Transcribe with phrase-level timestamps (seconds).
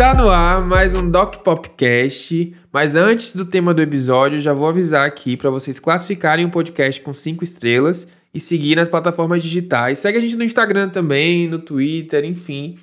[0.00, 4.66] Tá no ar mais um Doc Popcast, mas antes do tema do episódio, já vou
[4.66, 9.98] avisar aqui para vocês classificarem o podcast com 5 estrelas e seguir nas plataformas digitais.
[9.98, 12.78] Segue a gente no Instagram também, no Twitter, enfim.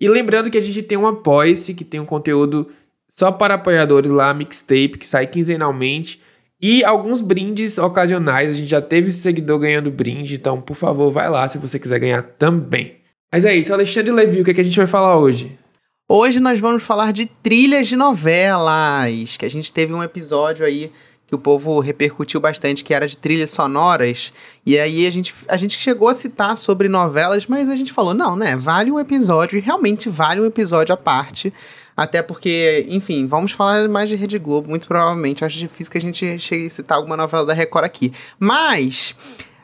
[0.00, 2.70] E lembrando que a gente tem um Apoia-se, que tem um conteúdo
[3.06, 6.22] só para apoiadores lá, mixtape, que sai quinzenalmente.
[6.58, 8.54] E alguns brindes ocasionais.
[8.54, 11.98] A gente já teve seguidor ganhando brinde, então por favor, vai lá se você quiser
[11.98, 12.94] ganhar também.
[13.30, 15.60] Mas é isso, Alexandre Levi, o que, é que a gente vai falar hoje?
[16.08, 20.92] Hoje nós vamos falar de trilhas de novelas, que a gente teve um episódio aí
[21.26, 24.34] que o povo repercutiu bastante, que era de trilhas sonoras.
[24.66, 28.12] E aí a gente, a gente chegou a citar sobre novelas, mas a gente falou,
[28.12, 28.54] não, né?
[28.54, 31.50] Vale um episódio, e realmente vale um episódio à parte.
[31.96, 35.44] Até porque, enfim, vamos falar mais de Rede Globo, muito provavelmente.
[35.44, 38.12] Acho difícil que a gente chegue a citar alguma novela da Record aqui.
[38.38, 39.14] Mas.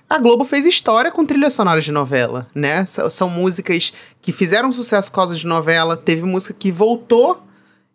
[0.09, 2.79] A Globo fez história com trilhas sonoras de novela, né?
[2.81, 5.99] S são músicas que fizeram sucesso por causa de novela.
[5.99, 7.43] Teve música que voltou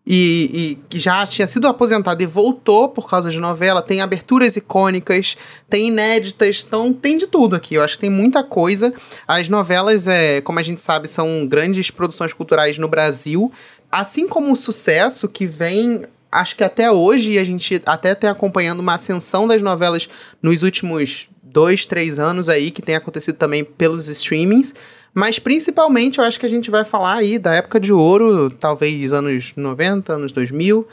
[0.05, 3.81] e, que já tinha sido aposentada e voltou por causa de novela.
[3.81, 5.35] Tem aberturas icônicas,
[5.67, 7.75] tem inéditas, então tem de tudo aqui.
[7.75, 8.93] Eu acho que tem muita coisa.
[9.27, 13.51] As novelas, é, como a gente sabe, são grandes produções culturais no Brasil.
[13.91, 18.79] Assim como o sucesso que vem acho que até hoje, a gente até tem acompanhando
[18.79, 20.09] uma ascensão das novelas
[20.41, 24.73] nos últimos dois, três anos aí, que tem acontecido também pelos streamings.
[25.13, 29.13] Mas principalmente eu acho que a gente vai falar aí da época de ouro, talvez
[29.13, 30.87] anos 90, anos 2000,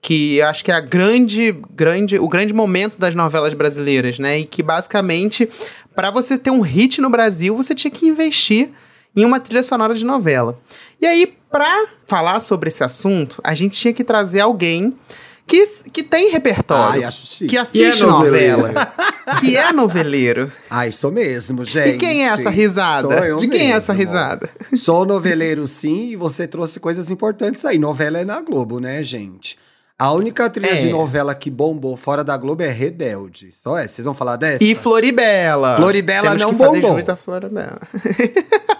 [0.00, 4.40] que acho que é a grande, grande, o grande momento das novelas brasileiras, né?
[4.40, 5.48] E que basicamente,
[5.94, 8.70] para você ter um hit no Brasil, você tinha que investir
[9.14, 10.58] em uma trilha sonora de novela.
[11.00, 14.94] E aí, para falar sobre esse assunto, a gente tinha que trazer alguém
[15.46, 17.46] que, que tem repertório, Ai, acho chique.
[17.46, 18.74] que assiste é novela,
[19.40, 20.50] que é noveleiro.
[20.68, 21.94] Ai, sou mesmo, gente.
[21.96, 23.08] E quem é essa risada?
[23.16, 24.08] Sou eu De quem é essa mesmo.
[24.12, 24.50] risada?
[24.74, 27.78] Sou noveleiro, sim, e você trouxe coisas importantes aí.
[27.78, 29.56] Novela é na Globo, né, gente?
[29.98, 30.76] A única trilha É.
[30.76, 33.50] de novela que bombou fora da Globo é Rebelde.
[33.54, 33.94] Só essa.
[33.94, 34.62] Vocês vão falar dessa?
[34.62, 35.76] E Floribela.
[35.76, 36.96] Floribela Temos não que fazer bombou.
[36.98, 37.78] jus a Floribela.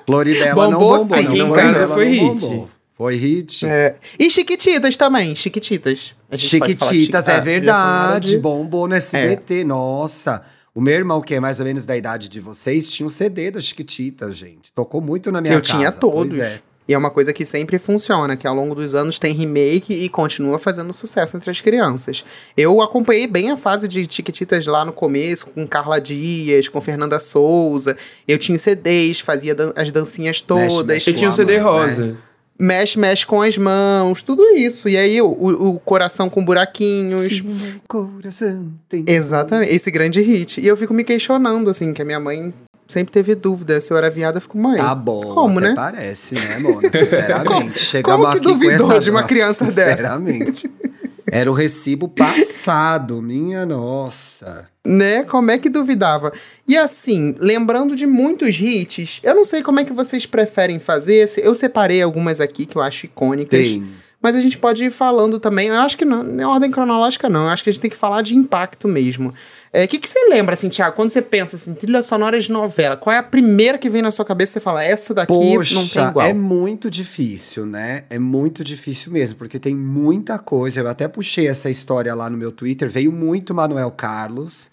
[0.06, 1.16] Floribela não Bombou bombou.
[1.16, 1.32] sim, não.
[1.34, 2.20] em Floribela casa não foi hit.
[2.40, 2.70] bombou.
[2.96, 3.66] Foi hit.
[3.66, 3.96] É.
[4.18, 6.14] E Chiquititas também, Chiquititas.
[6.34, 8.30] Chiquititas, Chiqui- é verdade.
[8.30, 10.42] de- Bombou no SBT, nossa.
[10.74, 13.50] O meu irmão, que é mais ou menos da idade de vocês, tinha um CD
[13.50, 14.72] das Chiquititas, gente.
[14.74, 15.72] Tocou muito na minha Eu casa.
[15.76, 16.38] tinha todos.
[16.38, 16.60] É.
[16.88, 20.08] E é uma coisa que sempre funciona, que ao longo dos anos tem remake e
[20.08, 22.24] continua fazendo sucesso entre as crianças.
[22.56, 27.18] Eu acompanhei bem a fase de Chiquititas lá no começo, com Carla Dias, com Fernanda
[27.18, 27.96] Souza.
[28.28, 30.80] Eu tinha CDs, fazia dan- as dancinhas todas.
[30.86, 31.10] mexe.
[31.10, 32.14] Eu tinha um CD Amor, né?
[32.58, 34.88] Mexe, mexe com as mãos, tudo isso.
[34.88, 37.40] E aí o, o coração com buraquinhos.
[37.42, 40.60] Meu coração tem- Exatamente, esse grande hit.
[40.60, 42.54] E eu fico me questionando, assim, que a minha mãe
[42.86, 44.78] sempre teve dúvida se eu era viada, eu fico, mãe.
[44.78, 45.74] Tá bom, Como, até né?
[45.74, 46.88] parece, né, Mona?
[46.90, 47.78] Sinceramente.
[47.82, 49.90] Chegamos como que aqui com duvidou essa de uma criança dessa?
[49.96, 50.70] Sinceramente.
[51.30, 54.68] Era o recibo passado, minha nossa.
[54.86, 55.24] Né?
[55.24, 56.32] Como é que duvidava?
[56.68, 61.28] E assim, lembrando de muitos hits, eu não sei como é que vocês preferem fazer.
[61.38, 63.68] Eu separei algumas aqui que eu acho icônicas.
[63.68, 64.05] Tem.
[64.26, 65.68] Mas a gente pode ir falando também.
[65.68, 67.44] Eu acho que não, não é ordem cronológica, não.
[67.44, 69.32] Eu acho que a gente tem que falar de impacto mesmo.
[69.72, 72.96] O que, que você lembra, assim, Thiago, quando você pensa assim, trilha sonora de novela?
[72.96, 75.76] Qual é a primeira que vem na sua cabeça e você fala, essa daqui Poxa,
[75.76, 76.26] não tem igual?
[76.26, 78.02] é muito difícil, né?
[78.10, 80.80] É muito difícil mesmo, porque tem muita coisa.
[80.80, 84.72] Eu até puxei essa história lá no meu Twitter, veio muito Manuel Carlos,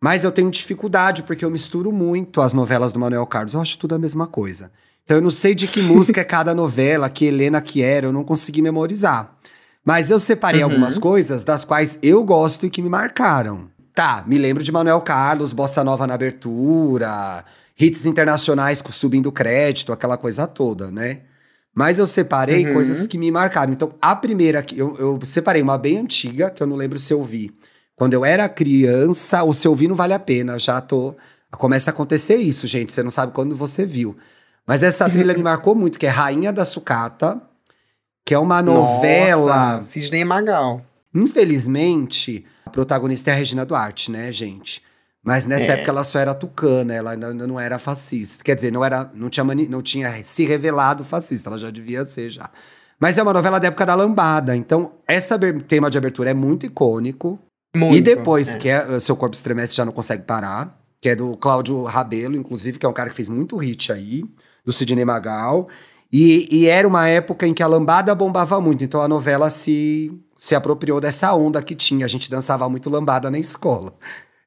[0.00, 3.54] mas eu tenho dificuldade porque eu misturo muito as novelas do Manuel Carlos.
[3.54, 4.70] Eu acho tudo a mesma coisa.
[5.04, 8.12] Então eu não sei de que música é cada novela, que Helena que era, eu
[8.12, 9.34] não consegui memorizar.
[9.84, 10.70] Mas eu separei Uhum.
[10.70, 13.68] algumas coisas das quais eu gosto e que me marcaram.
[13.94, 17.44] Tá, me lembro de Manuel Carlos, Bossa Nova na abertura,
[17.78, 21.20] hits internacionais com- subindo crédito, aquela coisa toda, né?
[21.74, 22.72] Mas eu separei Uhum.
[22.72, 23.72] coisas que me marcaram.
[23.72, 27.12] Então, a primeira que eu, eu separei uma bem antiga, que eu não lembro se
[27.12, 27.52] eu vi.
[27.96, 30.58] Quando eu era criança, ou se eu vi não vale a pena.
[30.58, 31.14] Já tô.
[31.52, 32.90] Começa a acontecer isso, gente.
[32.92, 34.16] Você não sabe quando você viu.
[34.66, 37.40] Mas essa trilha me marcou muito, que é Rainha da Sucata,
[38.24, 39.76] que é uma novela.
[39.76, 40.82] Nossa, Sidney Magal.
[41.14, 44.82] Infelizmente, a protagonista é a Regina Duarte, né, gente?
[45.22, 45.74] Mas nessa É.
[45.76, 48.42] época ela só era tucana, ela ainda não era fascista.
[48.44, 52.04] Quer dizer, não, era, não, tinha, mani- não tinha se revelado fascista, ela já devia
[52.04, 52.50] ser já.
[53.00, 56.64] Mas é uma novela da época da lambada, então esse tema de abertura é muito
[56.66, 57.38] icônico.
[57.76, 57.96] Muito.
[57.96, 58.58] e depois, é.
[58.58, 62.78] que é Seu Corpo Estremece Já Não Consegue Parar, que é do Cláudio Rabelo, inclusive,
[62.78, 64.22] que é um cara que fez muito hit aí,
[64.64, 65.68] do Sidney Magal.
[66.12, 70.12] E, e era uma época em que a lambada bombava muito, então a novela se,
[70.36, 72.06] se apropriou dessa onda que tinha.
[72.06, 73.92] A gente dançava muito lambada na escola.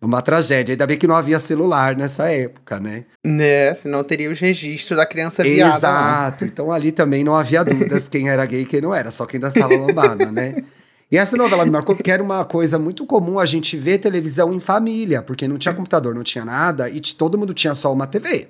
[0.02, 0.74] Uma tragédia.
[0.74, 3.06] Ainda bem que não havia celular nessa época, né?
[3.26, 5.72] Né, senão teria os registros da criança viada.
[5.72, 5.78] lá.
[5.78, 6.46] Exato.
[6.46, 9.40] Então ali também não havia dúvidas quem era gay e quem não era, só quem
[9.40, 10.64] dançava lambada, né?
[11.12, 14.54] E essa novela me marcou porque era uma coisa muito comum a gente ver televisão
[14.54, 18.06] em família, porque não tinha computador, não tinha nada, e todo mundo tinha só uma
[18.06, 18.50] TV.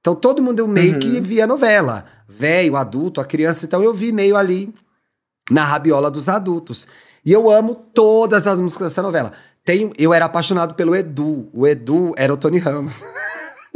[0.00, 2.04] Então todo mundo meio que via novela.
[2.28, 3.66] Velho, adulto, a criança.
[3.66, 4.72] Então eu vi meio ali
[5.50, 6.86] na rabiola dos adultos.
[7.24, 9.32] E eu amo todas as músicas dessa novela.
[9.64, 11.48] Tenho, eu era apaixonado pelo Edu.
[11.52, 13.02] O Edu era o Tony Ramos.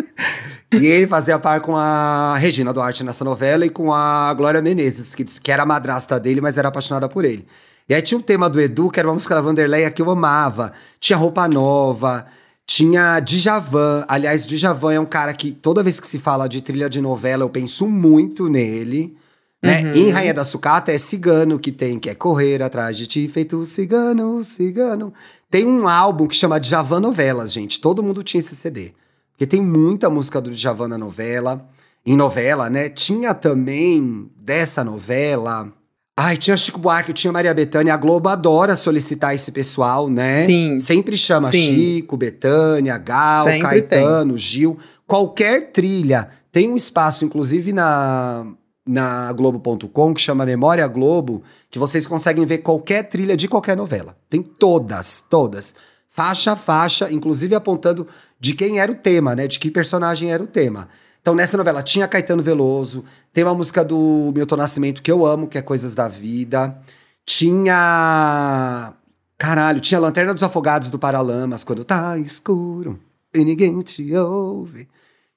[0.73, 5.15] e ele fazia par com a Regina Duarte nessa novela e com a Glória Menezes,
[5.15, 7.47] que, que era a madrasta dele, mas era apaixonada por ele.
[7.89, 10.11] E aí tinha um tema do Edu, que era uma música da Vanderleia que eu
[10.11, 10.73] amava.
[10.99, 12.27] Tinha Roupa Nova,
[12.67, 14.05] tinha Djavan.
[14.09, 17.43] Aliás, Djavan é um cara que toda vez que se fala de trilha de novela,
[17.43, 19.17] eu penso muito nele.
[19.63, 19.97] Né?
[19.97, 23.65] Em Rainha da Sucata é cigano que tem, que é correr atrás de ti, feito
[23.65, 25.13] cigano, cigano.
[25.49, 27.81] Tem um álbum que chama Djavan Novelas, gente.
[27.81, 28.93] Todo mundo tinha esse CD.
[29.33, 31.69] Porque tem muita música do Djavan na novela.
[32.05, 32.89] Em novela, né?
[32.89, 35.73] Tinha também dessa novela.
[36.17, 37.95] Ai, tinha Chico Buarque, tinha Maria Bethânia.
[37.95, 40.37] A Globo adora solicitar esse pessoal, né?
[40.39, 40.79] Sim.
[40.79, 41.75] Sempre chama Sim.
[41.75, 44.79] Chico, Betânia, Gal, Sempre Caetano, Gil.
[45.07, 48.47] Qualquer trilha tem um espaço, inclusive na,
[48.87, 54.15] na Globo.com, que chama Memória Globo, que vocês conseguem ver qualquer trilha de qualquer novela.
[54.29, 55.75] Tem todas, todas.
[56.11, 58.07] Faixa a faixa, inclusive apontando
[58.39, 59.47] de quem era o tema, né?
[59.47, 60.91] De que personagem era o tema.
[61.23, 65.47] Então, nessa novela tinha Caetano Veloso, tem uma música do Milton Nascimento que eu amo,
[65.49, 66.77] que é Coisas da Vida.
[67.25, 68.93] Tinha.
[69.39, 73.01] Caralho, tinha Lanterna dos Afogados do Paralamas, quando tá escuro
[73.35, 74.89] e ninguém te ouve.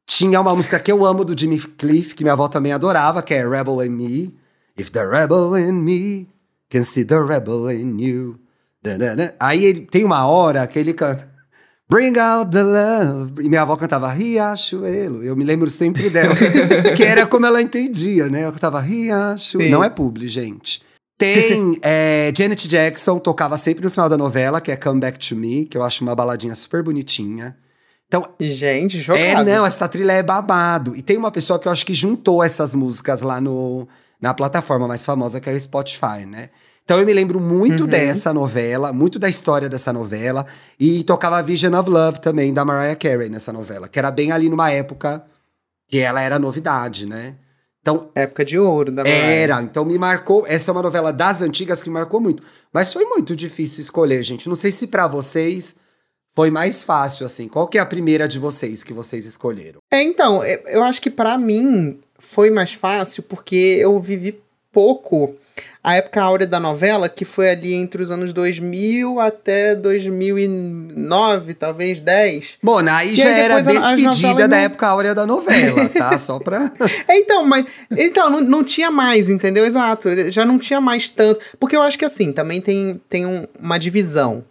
[0.05, 3.33] Tinha uma música que eu amo do Jimmy Cliff, que minha avó também adorava, que
[3.33, 4.35] é Rebel in Me.
[4.77, 6.27] If the rebel in me
[6.69, 8.39] can see the rebel in you.
[9.39, 11.33] Aí ele tem uma hora que ele canta.
[11.89, 13.43] Bring out the love.
[13.43, 15.23] E minha avó cantava Riachuelo.
[15.23, 16.33] Eu me lembro sempre dela.
[16.95, 18.41] que era como ela entendia, né?
[18.41, 19.69] Ela cantava Riachuelo.
[19.69, 20.81] Não é publi, gente.
[21.17, 25.35] Tem é, Janet Jackson, tocava sempre no final da novela, que é Come Back to
[25.35, 27.55] Me, que eu acho uma baladinha super bonitinha.
[28.07, 29.23] Então, Gente, jogado.
[29.23, 30.95] é, não, essa trilha é babado.
[30.95, 33.87] E tem uma pessoa que eu acho que juntou essas músicas lá no,
[34.21, 36.49] na plataforma mais famosa, que era Spotify, né?
[36.85, 37.89] Então eu me lembro muito Uhum.
[37.89, 40.45] dessa novela, muito da história dessa novela.
[40.79, 44.47] E tocava Vision of Love também, da Mariah Carey nessa novela, que era bem ali
[44.49, 45.25] numa época
[45.87, 47.35] que ela era novidade, né?
[47.81, 49.25] Então, Época de ouro da Mariah.
[49.31, 50.43] era, então me marcou.
[50.47, 52.41] Essa é uma novela das antigas que marcou muito.
[52.73, 54.49] Mas foi muito difícil escolher, gente.
[54.49, 55.75] Não sei se pra vocês
[56.35, 57.47] foi mais fácil, assim.
[57.47, 59.79] Qual que é a primeira de vocês que vocês escolheram?
[59.91, 64.39] É, então, é, eu acho que pra mim foi mais fácil porque eu vivi
[64.71, 65.35] pouco
[65.87, 72.01] a época áurea da novela, que foi ali entre os anos 2000 até 2009, talvez
[72.01, 72.57] 10.
[72.61, 76.17] Bom, aí E já aí era despedida da não- época áurea da novela, tá?
[76.17, 76.71] Só pra.
[77.07, 77.65] É, então, mas.
[77.91, 79.65] Então, não, não tinha mais, entendeu?
[79.65, 80.09] Exato.
[80.31, 81.39] Já não tinha mais tanto.
[81.59, 84.43] Porque eu acho que assim, também tem, tem um- uma divisão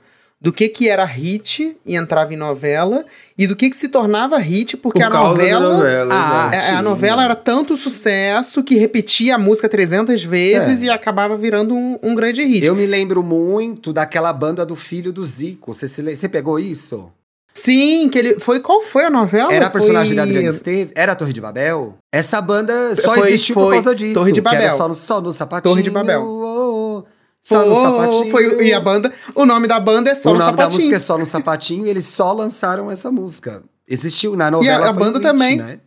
[0.45, 3.07] do que que era hit e entrava em novela,
[3.37, 5.77] e do que que se tornava hit porque Por a novela.
[5.79, 6.15] novela.
[6.15, 6.71] Ah, exato.
[6.71, 10.85] É, a novela era tanto sucesso que repetia a música 300 vezes É.
[10.85, 12.63] e acabava virando um, um grande hit.
[12.63, 15.73] Eu me lembro muito daquela banda do filho do Zico.
[15.73, 17.11] Você, se você pegou isso?
[17.55, 18.39] Sim, que ele.
[18.39, 19.51] Foi, qual foi a novela?
[19.51, 20.17] Era a personagem foi...
[20.17, 20.93] da Adriana Esteves?
[20.95, 21.95] Era a Torre de Babel?
[22.13, 24.13] Essa banda só Foi- existiu por foi causa disso.
[24.15, 24.77] Torre de Babel.
[24.77, 25.73] só no, só no sapatinho.
[25.73, 26.21] Torre de Babel.
[26.23, 27.05] oh, oh,
[27.45, 28.31] só no Foi- sapatinho.
[28.31, 29.13] Foi, e a banda.
[29.35, 30.81] O nome da banda é só o no nome da sapatinho.
[30.81, 33.63] música é Só no Sapatinho e eles só lançaram essa música.
[33.87, 34.89] Existiu na novela.
[34.89, 35.57] a foi banda hit, também.
[35.59, 35.79] Né?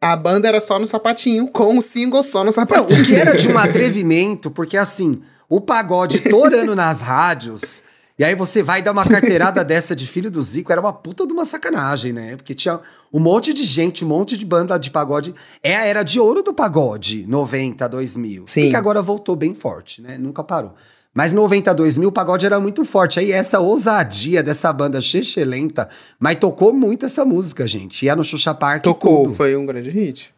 [0.00, 3.00] A banda era só no sapatinho, com o single só no Não, sapatinho.
[3.00, 7.82] o que era de um atrevimento, porque assim, o pagode torando nas rádios,
[8.18, 11.26] e aí você vai dar uma carteirada dessa de filho do Zico, era uma puta
[11.26, 12.36] de uma sacanagem, né?
[12.36, 12.80] Porque tinha
[13.12, 15.34] um monte de gente, um monte de banda de pagode.
[15.62, 18.44] É a era de ouro do pagode, 90, 2000.
[18.46, 18.62] Sim.
[18.62, 20.16] Porque agora voltou bem forte, né?
[20.18, 20.74] Nunca parou.
[21.16, 23.18] Mas 90, 2000, o pagode era muito forte.
[23.18, 24.98] Aí essa ousadia dessa banda
[25.46, 25.88] lenta,
[26.20, 28.04] mas tocou muito essa música, gente.
[28.04, 30.35] Ia no Xuxa Park Tocou, foi um grande hit.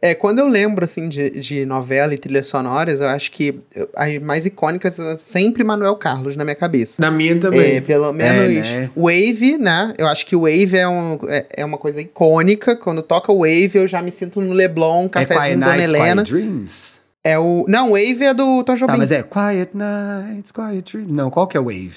[0.00, 3.54] É, quando eu lembro, assim, de, de novela e trilhas sonoras, eu acho que
[3.96, 7.00] as mais icônicas é sempre Manuel Carlos na minha cabeça.
[7.00, 7.82] Na minha É, também.
[7.82, 8.90] pelo menos né?
[8.96, 9.92] Wave, né?
[9.98, 12.76] Eu acho que Wave é, um, é, é uma coisa icônica.
[12.76, 16.22] Quando toca Wave, eu já me sinto no Leblon, É cafezinho Dona Nights, Helena.
[16.24, 17.00] Quiet Dreams.
[17.24, 17.64] É o.
[17.68, 18.92] Não, Wave é do Tom Jobim.
[18.92, 21.12] Tá, mas é Quiet Nights, Quiet Dreams.
[21.12, 21.92] Não, qual que é Wave?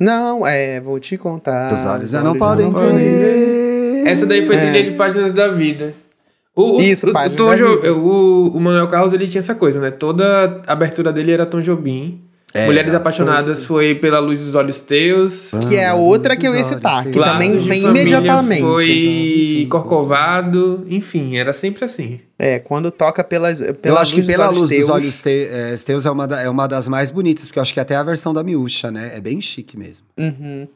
[0.00, 0.80] Não, é.
[0.80, 1.70] Vou te contar.
[1.72, 4.06] Os olhos já não podem ver.
[4.06, 4.70] Essa daí foi É.
[4.70, 5.92] trilha de páginas da vida.
[6.60, 9.80] O, o- Isso, o, Páginas Tom Jo- o, o Manuel Carlos ele tinha essa coisa,
[9.80, 9.90] né?
[9.90, 12.20] Toda a abertura dele era Tom Jobim.
[12.52, 15.52] É, Mulheres Apaixonadas foi Pela Luz dos Olhos Teus.
[15.68, 18.60] Que é a outra que eu ia citar, que também vem imediatamente.
[18.62, 19.66] Foi Sim.
[19.68, 20.84] Corcovado.
[20.90, 22.18] Enfim, era sempre assim.
[22.36, 24.94] É, quando toca pelas, pela eu acho que luz pela dos olhos luz teus, dos
[24.96, 27.72] olhos te, é, teus é uma, da- é uma das mais bonitas, porque eu acho
[27.72, 29.12] que até a versão da Miúcha, né?
[29.14, 30.04] É bem chique mesmo.
[30.18, 30.66] Uhum.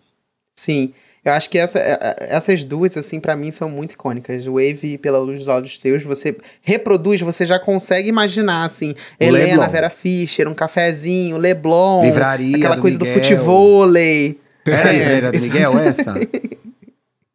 [0.52, 0.92] Sim.
[1.24, 4.44] Eu acho que essa- é- é- essas duas, assim, pra mim são muito icônicas.
[4.44, 9.24] Wave e Pela Luz dos Olhos Teus, você reproduz, você já consegue imaginar, assim, O
[9.24, 9.68] Helena, Leblon.
[9.70, 13.22] Vera Fischer, um cafezinho, Leblon, Livraria aquela do coisa do Miguel.
[13.22, 14.38] futevôlei.
[14.66, 16.14] Era a É, livreira do Miguel, essa?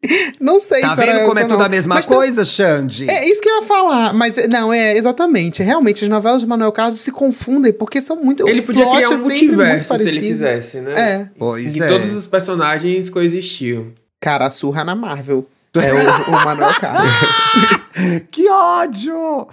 [0.40, 3.10] Não sei Tá se vendo como é tudo a mesma Mas tem- coisa, Xande?
[3.10, 5.62] É isso que eu ia falar, mas é- não, é exatamente.
[5.62, 8.48] Realmente, as novelas de Manuel Carlos se confundem, porque são muito.
[8.48, 10.94] Ele podia plot criar é um muito multiverso se ele quisesse, né?
[10.94, 11.30] É.
[11.38, 11.88] Pois E é.
[11.88, 13.88] todos os personagens coexistiam.
[14.22, 15.46] Cara, a surra na Marvel.
[15.76, 17.06] É o, o Manuel Carlos.
[18.32, 19.48] Que ódio!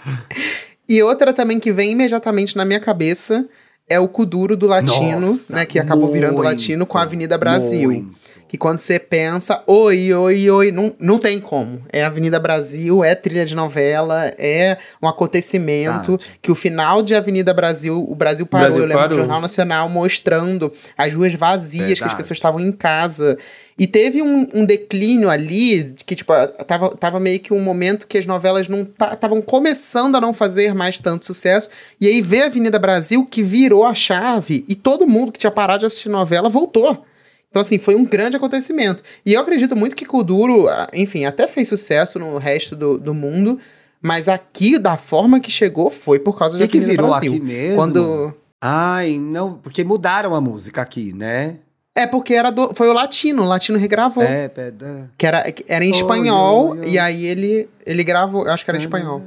[0.89, 3.45] E outra também que vem imediatamente na minha cabeça
[3.89, 5.67] é o Kuduro do Latino, Nossa, né?
[5.67, 7.91] Que acabou virando muito, Latino com a Avenida Brasil.
[7.91, 8.27] muito.
[8.49, 11.83] Que quando você pensa, oi, oi, oi, não, não tem como.
[11.93, 16.13] É Avenida Brasil, é trilha de novela, é um acontecimento.
[16.13, 16.39] Verdade.
[16.41, 18.67] Que o final de Avenida Brasil, o Brasil parou.
[18.67, 19.19] Brasil eu lembro do parou.
[19.19, 22.17] Jornal Nacional mostrando as ruas vazias, que as Verdade.
[22.17, 23.37] pessoas estavam em casa.
[23.79, 26.33] E teve um, um declínio ali, que, tipo,
[26.67, 30.75] tava, tava meio que um momento que as novelas não estavam começando a não fazer
[30.75, 31.69] mais tanto sucesso.
[32.01, 35.51] E aí veio a Avenida Brasil, que virou a chave, e todo mundo que tinha
[35.51, 37.05] parado de assistir novela voltou.
[37.51, 39.03] Então, assim, foi um grande acontecimento.
[39.25, 43.59] E eu acredito muito que Kuduro, enfim, até fez sucesso no resto do, do mundo,
[44.01, 47.11] mas aqui, da forma que chegou, foi por causa O de que, que Avenida virou
[47.11, 47.33] Brasil.
[47.33, 47.77] aqui mesmo?
[47.77, 48.35] Quando.
[48.61, 51.57] Ai, não, porque mudaram a música aqui, né?
[51.97, 54.23] É porque era do, foi o latino, o latino regravou.
[54.23, 55.11] É, peda.
[55.17, 56.89] Que era, era em espanhol, oi, oi.
[56.91, 59.23] e aí ele, ele gravou, eu acho que era em espanhol.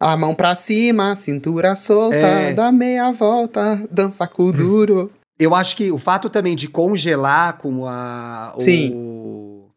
[0.00, 2.54] A mão pra cima, cintura solta, É.
[2.54, 5.12] dá meia volta, dança com duro.
[5.38, 8.54] Eu acho que o fato também de congelar com a.
[8.58, 8.92] Sim.
[8.94, 9.68] O,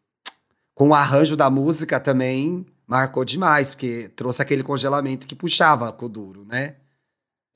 [0.74, 6.06] com o arranjo da música também marcou demais, porque trouxe aquele congelamento que puxava com
[6.06, 6.74] o duro, né?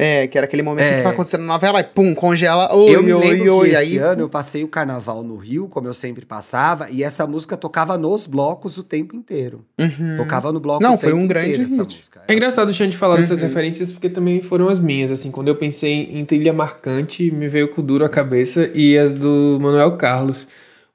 [0.03, 0.97] É, que era aquele momento É.
[0.97, 3.77] que tá acontecendo na novela, e pum, congela, oi, eu me oi, lembro oi, que
[3.77, 3.85] aí...
[3.85, 7.57] esse ano eu passei o carnaval no Rio, como eu sempre passava, e essa música
[7.57, 9.65] tocava nos blocos o tempo inteiro.
[9.79, 10.17] Uhum.
[10.17, 11.79] Tocava no bloco Não, o foi tempo um grande inteiro hit.
[11.79, 12.23] música.
[12.27, 13.49] É engraçado o Xande falar dessas Uhum.
[13.49, 17.69] referências porque também foram as minhas, assim, quando eu pensei em trilha marcante, me veio
[17.69, 20.47] com duro a cabeça e as do Manuel Carlos.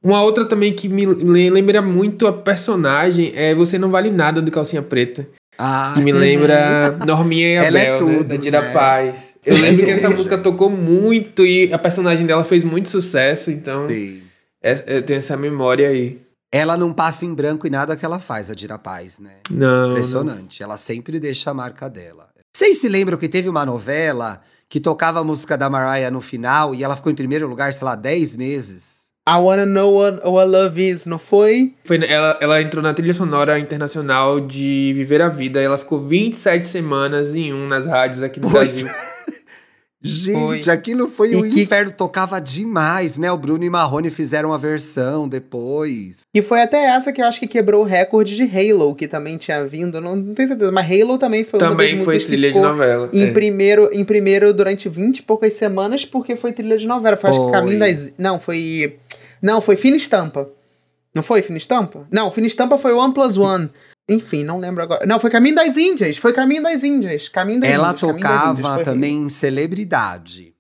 [0.04, 4.42] Uma outra também que me le- lembra muito a personagem é Você Não Vale Nada
[4.42, 5.28] do Calcinha Preta.
[5.58, 8.74] Ah, Que me lembra Norminha e é Abel, né, tudo, da Dira né?
[8.74, 9.34] Paz.
[9.46, 13.88] Eu lembro que essa música tocou muito e a personagem dela fez muito sucesso, então
[13.90, 14.18] é,
[14.62, 16.20] é, tem essa memória aí.
[16.52, 19.38] Ela não passa em branco em nada que ela faz, a Dira Paz, né?
[19.52, 19.92] Não, não.
[19.92, 20.64] Impressionante.
[20.64, 22.30] Ela sempre deixa a marca dela.
[22.56, 26.74] Vocês se lembram que teve uma novela que tocava a música da Mariah no final
[26.74, 29.05] e ela ficou em primeiro lugar, sei lá, 10 meses?
[29.28, 31.74] I wanna know what, what love is, não foi?
[31.84, 35.60] Foi, ela, ela entrou na trilha sonora internacional de Viver a Vida.
[35.60, 38.84] Ela ficou 27 semanas em um nas rádios aqui no Pois.
[38.84, 38.88] Brasil.
[40.08, 40.74] Gente, Foi.
[40.74, 43.32] aquilo foi E o que- inferno, tocava demais, né?
[43.32, 46.22] O Bruno e Marrone fizeram uma versão depois.
[46.32, 49.36] E foi até essa que eu acho que quebrou o recorde de Halo, que também
[49.36, 52.22] tinha vindo, não, não tenho certeza, mas Halo também foi uma das Também foi músicas
[52.24, 53.10] que trilha de novela.
[53.12, 53.32] em é.
[53.32, 57.18] primeiro, em primeiro durante 20 e poucas semanas, porque foi trilha de novela.
[57.18, 57.52] Foi, acho que Foi.
[57.54, 58.12] Caminho das...
[58.16, 59.00] Não, foi...
[59.42, 60.50] Não, foi Fina Estampa.
[61.14, 62.08] Não foi Fina Estampa?
[62.12, 63.70] Não, Fina Estampa foi One Plus One.
[64.08, 65.06] Enfim, não lembro agora.
[65.06, 66.18] Não, foi Caminho das Índias.
[66.18, 67.28] Foi Caminho das Índias.
[67.28, 70.54] Caminho das Ela Índias, tocava Índias, também em celebridade.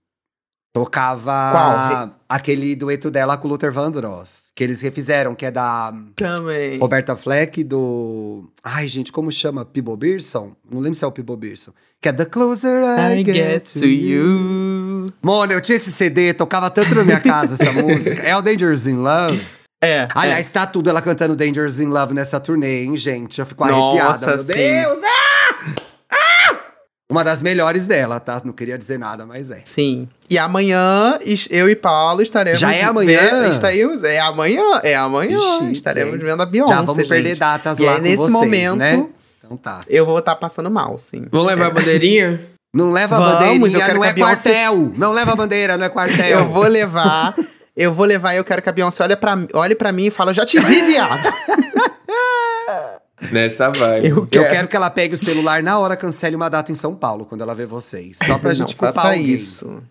[0.73, 2.19] Tocava Qual?
[2.27, 6.77] aquele dueto dela com o Luther Vandross, que eles refizeram, que é da Também.
[6.79, 8.51] Roberta Fleck do.
[8.61, 9.63] Ai, gente, como chama?
[9.63, 10.53] Pibo Birson?
[10.69, 11.71] Não lembro se é o Pibo Birson.
[12.01, 14.84] Que é The Closer I, Get, to You.
[15.21, 18.21] Mano, eu tinha esse CD, tocava tanto na minha casa essa música.
[18.21, 19.41] É o Dangerous in Love.
[19.83, 20.07] É.
[20.15, 23.39] Aliás, tá tudo ela cantando Dangerous in Love nessa turnê, hein, gente?
[23.39, 24.35] Eu fico Nossa, arrepiada.
[24.35, 24.53] Meu sim.
[24.53, 24.99] Deus!
[25.03, 25.75] Ah!
[26.11, 26.59] Ah!
[27.09, 28.41] Uma das melhores dela, tá?
[28.43, 29.61] Não queria dizer nada, mas é.
[29.63, 30.09] Sim.
[30.27, 31.19] E amanhã,
[31.51, 32.59] eu e Paulo estaremos.
[32.59, 33.19] Já é amanhã?
[33.21, 35.39] Vendo, estaremos, é amanhã, é amanhã.
[35.59, 36.19] Chique, estaremos hein?
[36.19, 36.73] vendo a Beyoncé.
[36.73, 37.39] Já vamos perder gente.
[37.39, 39.07] datas E lá aí, com nesse vocês, momento, né?
[39.45, 39.81] Então tá.
[39.87, 41.27] eu vou estar passando mal, sim.
[41.31, 42.41] Vamos levar a bandeirinha?
[42.75, 44.93] Não leva Vamos, a bandeirinha, quero não é Beyoncé- quartel.
[44.97, 46.39] Não leva a bandeira, não é quartel.
[46.39, 47.33] Eu vou levar.
[47.75, 50.11] Eu vou levar e eu quero que a Beyoncé olhe pra, olhe pra mim e
[50.11, 51.21] fale: Eu já te vi, viado.
[53.31, 54.07] Nessa vibe.
[54.09, 56.93] Eu Eu quero que ela pegue o celular na hora, cancele uma data em São
[56.93, 58.17] Paulo, quando ela vê vocês.
[58.25, 59.25] Só pra Não, gente culpar faça alguém.
[59.25, 59.81] isso.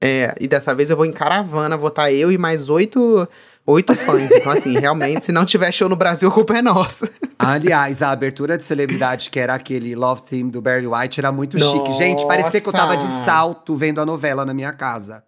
[0.00, 3.26] É, e dessa vez eu vou em caravana, vou estar eu e mais oito,
[3.66, 4.30] oito fãs.
[4.30, 7.10] Então, assim, realmente, se não tiver show no Brasil, a culpa é nossa.
[7.38, 11.58] Aliás, a abertura de celebridade, que era aquele Love Theme do Barry White, era muito
[11.58, 11.92] chique.
[11.92, 13.24] Gente, parecia que eu tava de Nossa!
[13.24, 15.24] salto vendo a novela na minha casa.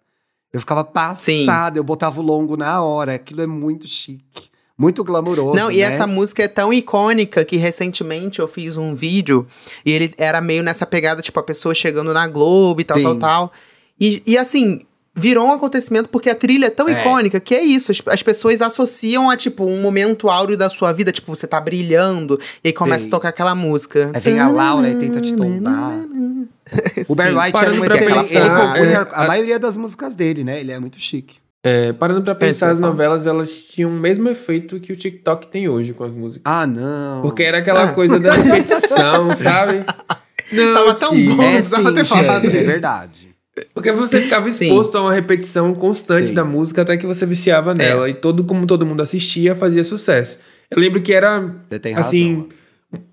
[0.51, 3.15] Eu ficava passada, eu botava o longo na hora.
[3.15, 4.49] Aquilo é muito chique.
[4.77, 5.55] Muito glamouroso.
[5.55, 5.81] Não, e né?
[5.81, 9.47] essa música é tão icônica que recentemente eu fiz um vídeo
[9.83, 13.03] e ele era meio nessa pegada, tipo, a pessoa chegando na Globo e tal, Sim.
[13.03, 13.51] tal, tal.
[13.99, 14.81] E, e assim,
[15.17, 17.01] virou um acontecimento porque a trilha é tão É.
[17.01, 17.91] icônica que é isso.
[17.91, 21.59] As, as pessoas associam a, tipo, um momento áureo da sua vida, tipo, você tá
[21.59, 23.07] brilhando e aí começa Sim.
[23.07, 24.11] a tocar aquela música.
[24.13, 25.93] Aí vem a Laura e tenta te tombar.
[27.07, 27.33] O Barry.
[27.33, 28.15] White era um exemplo.
[28.15, 30.59] pensar, Ele compunha é, a maioria das músicas dele, né?
[30.59, 31.37] Ele é muito chique.
[31.63, 35.47] É, parando pra pensar, eu as novelas elas tinham o mesmo efeito que o TikTok
[35.47, 36.41] tem hoje com as músicas.
[36.45, 37.21] Ah, não.
[37.21, 37.93] Porque era aquela Ah.
[37.93, 39.85] coisa da repetição, sabe?
[40.51, 41.41] Não, Tava tão bom.
[41.41, 43.29] É precisava sim, ter falado é verdade.
[43.73, 44.65] Porque você ficava Sim.
[44.65, 46.33] exposto a uma repetição constante Sim.
[46.33, 47.75] da música até que você viciava É.
[47.75, 48.09] nela.
[48.09, 50.39] E todo, como todo mundo assistia, fazia sucesso.
[50.69, 52.07] Eu lembro que era, tem razão.
[52.09, 52.49] assim,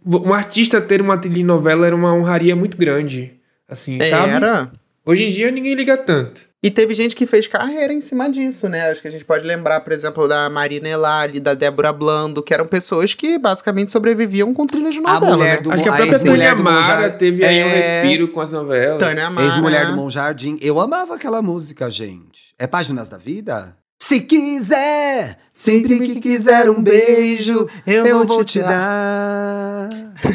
[0.06, 3.34] um artista ter uma trilha em novela era uma honraria muito grande.
[3.68, 4.30] Assim, sabe?
[4.32, 4.70] Era.
[5.06, 6.40] Hoje em dia ninguém liga tanto.
[6.64, 8.90] E teve gente que fez carreira em cima disso, né?
[8.90, 12.54] Acho que a gente pode lembrar, por exemplo, da Marina Elali, da Débora Blando, que
[12.54, 15.60] eram pessoas que basicamente sobreviviam com trilhas de A novela, mulher né?
[15.60, 18.28] do Acho que a a própria ex-mulher Tânia do Mara teve aí um É, respiro
[18.28, 18.98] com as novelas.
[18.98, 19.46] Tânia Amara.
[19.46, 20.56] Ex-mulher do Monjardim.
[20.58, 22.54] Eu amava aquela música, gente.
[22.58, 23.76] É Páginas da Vida?
[24.00, 29.90] Se quiser, sempre que quiser um beijo, eu, vou te dar.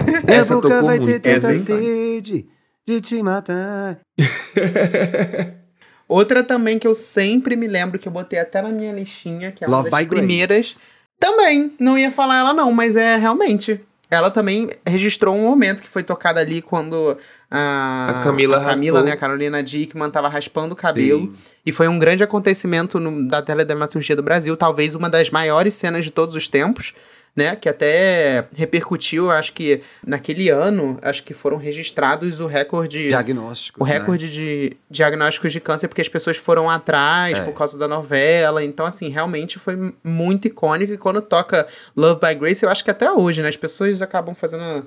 [0.06, 1.60] Minha Essa boca vai ter tanta hein?
[1.60, 2.48] sede
[2.88, 3.98] de te matar.
[6.10, 9.64] Outra também que eu sempre me lembro, que eu botei até na minha listinha, que
[9.64, 10.26] é uma Love das by Grace.
[10.26, 10.76] primeiras.
[11.20, 13.80] Também, não ia falar ela não, mas é realmente.
[14.10, 17.16] Ela também registrou um momento que foi tocada ali quando
[17.52, 21.28] a, A Camila a Camila, né, a Carolina Dickman tava raspando o cabelo.
[21.28, 21.34] Sim.
[21.64, 26.04] E foi um grande acontecimento no- da teledramaturgia do Brasil, talvez uma das maiores cenas
[26.06, 26.96] de todos os tempos,
[27.36, 27.56] né?
[27.56, 33.08] Que até repercutiu, acho que naquele ano, acho que foram registrados o recorde.
[33.10, 33.82] Diagnóstico.
[33.82, 37.42] O recorde de diagnósticos de câncer, porque as pessoas foram atrás É.
[37.42, 38.64] por causa da novela.
[38.64, 40.94] Então, assim, realmente foi muito icônico.
[40.94, 43.50] E quando toca Love by Grace, eu acho que até hoje, né?
[43.50, 44.86] As pessoas acabam fazendo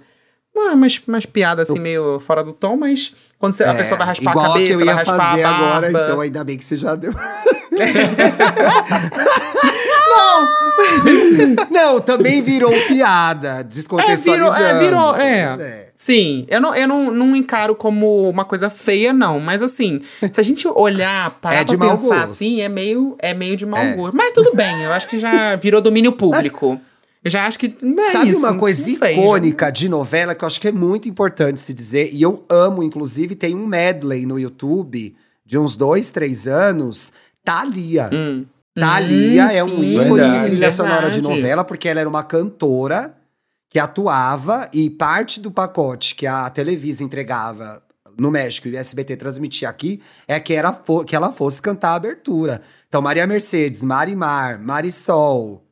[0.54, 3.97] uma- umas, umas piadas assim, meio fora do tom, mas quando você- a É, pessoa
[3.97, 5.67] vai raspar igual a cabeça, que eu vai ia raspar fazer a barba.
[5.67, 7.12] agora, então ainda bem que você já deu.
[11.70, 14.52] Não, também virou piada, É, descontextualizando.
[14.54, 15.88] virou, é, virou, Pois é.
[15.94, 19.38] Sim, eu não, eu não, não encaro como uma coisa feia, não.
[19.38, 22.25] Mas assim, se a gente olhar, parar É de pra mau pensar gosto.
[22.25, 23.94] assim, é meio, é meio de mau É.
[23.94, 24.16] gosto.
[24.16, 26.80] Mas tudo bem, eu acho que já virou domínio público.
[27.25, 27.66] Eu já acho que.
[27.98, 31.08] É Sabe isso, uma coisa sei, icônica de novela que eu acho que é muito
[31.08, 35.14] importante se dizer, e eu amo, inclusive, tem um medley no YouTube
[35.46, 37.12] de uns dois, três anos,
[37.44, 38.10] Thalia.
[38.12, 38.44] Hum.
[38.75, 40.37] Thalia Hum, é um sim, ícone verdade.
[40.37, 43.15] de trilha sonora de novela, porque ela era uma cantora
[43.69, 47.82] que atuava e parte do pacote que a Televisa entregava
[48.19, 50.73] no México e o SBT transmitia aqui é que, era
[51.06, 52.63] que ela fosse cantar a abertura.
[52.89, 55.65] Então, Maria Mercedes, Marimar, Marisol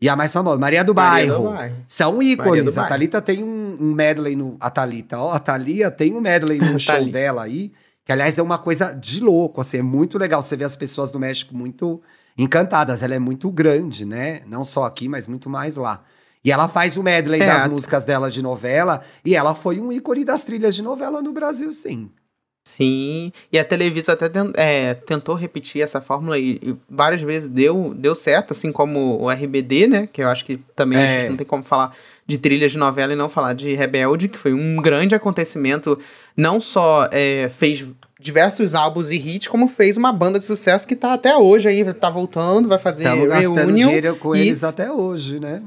[0.00, 1.54] e a mais famosa, Maria do Maria do Bairro.
[1.54, 1.76] Bairro.
[1.86, 2.76] São ícones.
[2.76, 2.88] A Bairro.
[2.88, 4.56] Thalita tem um, um medley no.
[4.60, 7.72] A Thalita, ó, a Thalia tem um medley no show dela aí.
[8.04, 10.42] Que, aliás, é uma coisa de louco, assim, é muito legal.
[10.42, 12.02] Você vê as pessoas do México muito
[12.36, 13.02] encantadas.
[13.02, 14.42] Ela é muito grande, né?
[14.46, 16.02] Não só aqui, mas muito mais lá.
[16.44, 19.02] E ela faz o medley É, das a- músicas dela de novela.
[19.24, 22.10] E ela foi um ícone das trilhas de novela no Brasil, sim.
[22.66, 27.92] Sim, e a Televisa até é, tentou repetir essa fórmula e, e várias vezes deu,
[27.94, 30.08] deu certo, assim como o RBD, né?
[30.10, 31.20] Que eu acho que também a É.
[31.20, 34.38] gente não tem como falar de trilhas de novela e não falar de Rebelde, que
[34.38, 35.98] foi um grande acontecimento.
[36.36, 37.84] Não só é, fez
[38.22, 41.92] diversos álbuns e hits, como fez uma banda de sucesso que tá até hoje aí,
[41.94, 43.88] tá voltando, vai fazer Estamos gastando reunião.
[43.88, 45.60] dinheiro com e- eles até hoje, né?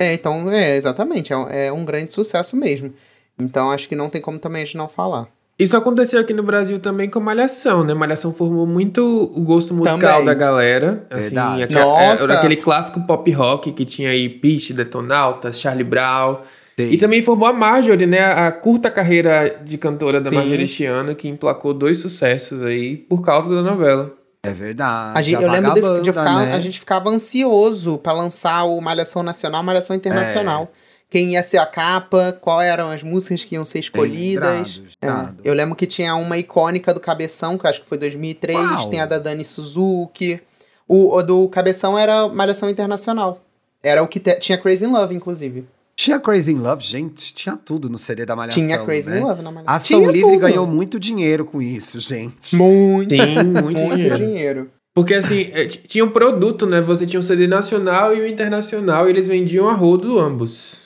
[0.00, 2.92] É, então, é, exatamente, é, um- é um grande sucesso mesmo.
[3.38, 5.28] Então acho que não tem como também a gente não falar.
[5.56, 7.94] Isso aconteceu aqui no Brasil também com Malhação, né?
[7.94, 9.00] Malhação formou muito
[9.36, 10.24] o gosto musical Também.
[10.24, 11.06] da galera.
[11.08, 11.62] Assim, Verdade.
[11.62, 12.24] aque- Nossa!
[12.24, 16.38] Era aquele clássico pop rock que tinha aí Peach, Detonautas, Charlie Brown.
[16.76, 16.90] Sim.
[16.90, 18.20] E também formou a Marjorie, né?
[18.24, 20.30] A curta carreira de cantora da.
[20.30, 24.10] Marjorie este ano, que emplacou dois sucessos aí por causa da novela.
[24.42, 25.18] É verdade.
[25.18, 26.52] A gente, a eu lembro de, de ficar, né?
[26.52, 30.64] a gente ficava ansioso pra lançar o Malhação Nacional, Malhação Internacional.
[30.80, 30.84] É.
[31.08, 34.82] Quem ia ser a capa, quais eram as músicas que iam ser escolhidas.
[35.00, 35.48] Lembrado, É.
[35.48, 38.90] Eu lembro que tinha uma icônica do Cabeção, que eu acho que foi 2003, Uau!
[38.90, 40.40] tem a da Dani Suzuki.
[40.88, 43.40] O, o do Cabeção era Malhação Internacional.
[43.82, 45.64] Era o que te- tinha Crazy in Love, inclusive.
[45.96, 48.60] Tinha Crazy in Love, gente, tinha tudo no CD da Malhação.
[48.62, 49.18] tinha Crazy né?
[49.20, 49.74] in Love na Malhação.
[49.76, 50.40] Ação Tinha Livre tudo.
[50.40, 52.56] ganhou muito dinheiro com isso, gente.
[52.56, 54.16] muito, Tem muito, muito dinheiro.
[54.16, 54.70] dinheiro.
[54.94, 56.80] Porque assim, t- tinha um produto, né?
[56.80, 60.82] Você tinha um CD nacional e o internacional, e eles vendiam a rodo ambos.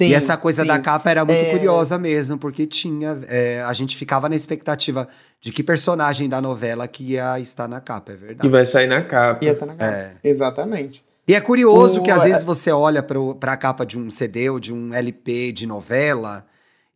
[0.00, 0.68] Sim, e essa coisa sim.
[0.68, 1.50] da capa era muito É.
[1.52, 3.20] curiosa mesmo, porque tinha.
[3.28, 5.06] é, a gente ficava na expectativa
[5.40, 8.48] de que personagem da novela que ia estar na capa, é Que verdade.
[8.48, 9.44] vai sair na capa.
[9.44, 9.92] Ia estar na capa.
[9.92, 10.12] É.
[10.24, 11.04] Exatamente.
[11.26, 14.10] E é curioso O- que às é- vezes você olha pro- pra capa de um
[14.10, 16.46] CD ou de um LP de novela,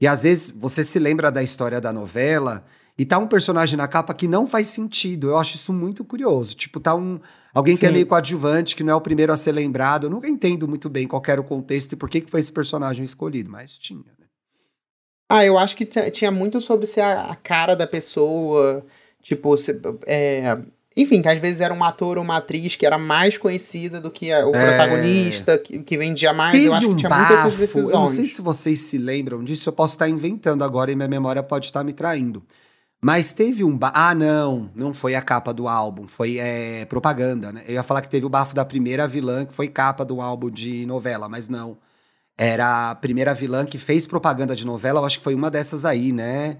[0.01, 2.65] e às vezes você se lembra da história da novela,
[2.99, 5.29] e tá um personagem na capa que não faz sentido.
[5.29, 6.57] Eu acho isso muito curioso.
[6.57, 7.21] Tipo, tá um.
[7.55, 7.95] Alguém que é Sim.
[7.95, 10.05] meio coadjuvante, que não é o primeiro a ser lembrado.
[10.05, 12.51] Eu nunca entendo muito bem qual era o contexto e por que, que foi esse
[12.53, 14.27] personagem escolhido, mas tinha, né?
[15.31, 18.85] Ah, eu acho que tinha muito sobre ser a, a cara da pessoa,
[19.23, 20.57] tipo, se- é,
[20.97, 24.11] enfim, que às vezes era um ator ou uma atriz que era mais conhecida do
[24.11, 24.67] que a- o É.
[24.69, 26.53] protagonista, que, que vendia mais.
[26.53, 27.91] Teve eu acho um que tinha muito essas bafo, decisões.
[27.93, 31.09] eu não sei se vocês se lembram disso, eu posso estar inventando agora e minha
[31.09, 32.43] memória pode estar me traindo.
[33.01, 33.93] Mas teve um ba...
[33.95, 37.63] Ah, não, não foi a capa do álbum, foi é, propaganda, né?
[37.69, 40.51] Eu ia falar que teve o bafo da primeira vilã, que foi capa do álbum
[40.51, 41.77] de novela, mas não.
[42.39, 45.85] Era a primeira vilã que fez propaganda de novela, eu acho que foi uma dessas
[45.85, 46.57] aí, né?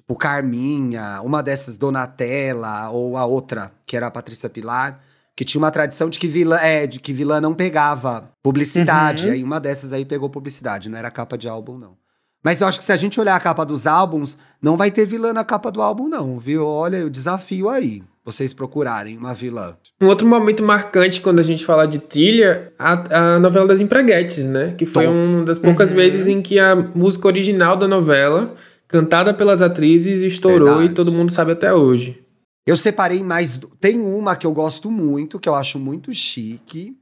[0.00, 5.00] Tipo, Carminha, uma dessas, Donatella, ou a outra, que era a Patrícia Pilar,
[5.36, 9.26] que tinha uma tradição de que vilã, é, de que vilã não pegava publicidade.
[9.26, 9.32] Uhum.
[9.32, 11.96] Aí uma dessas aí pegou publicidade, não era capa de álbum, não.
[12.42, 15.04] Mas eu acho que se a gente olhar a capa dos álbuns, não vai ter
[15.06, 16.66] vilã na capa do álbum, não, viu?
[16.66, 18.02] Olha, o desafio aí.
[18.24, 19.76] Vocês procurarem uma vilã.
[20.00, 24.44] Um outro momento marcante quando a gente fala de trilha, a, a novela das empreguetes,
[24.44, 24.74] né?
[24.76, 25.12] Que foi Tom.
[25.12, 25.96] uma das poucas Uhum.
[25.96, 28.54] vezes em que a música original da novela,
[28.90, 30.92] cantada pelas atrizes, estourou Verdade.
[30.92, 32.22] e todo mundo sabe até hoje.
[32.66, 33.58] Eu separei mais.
[33.80, 36.96] Tem uma que eu gosto muito, que eu acho muito chique.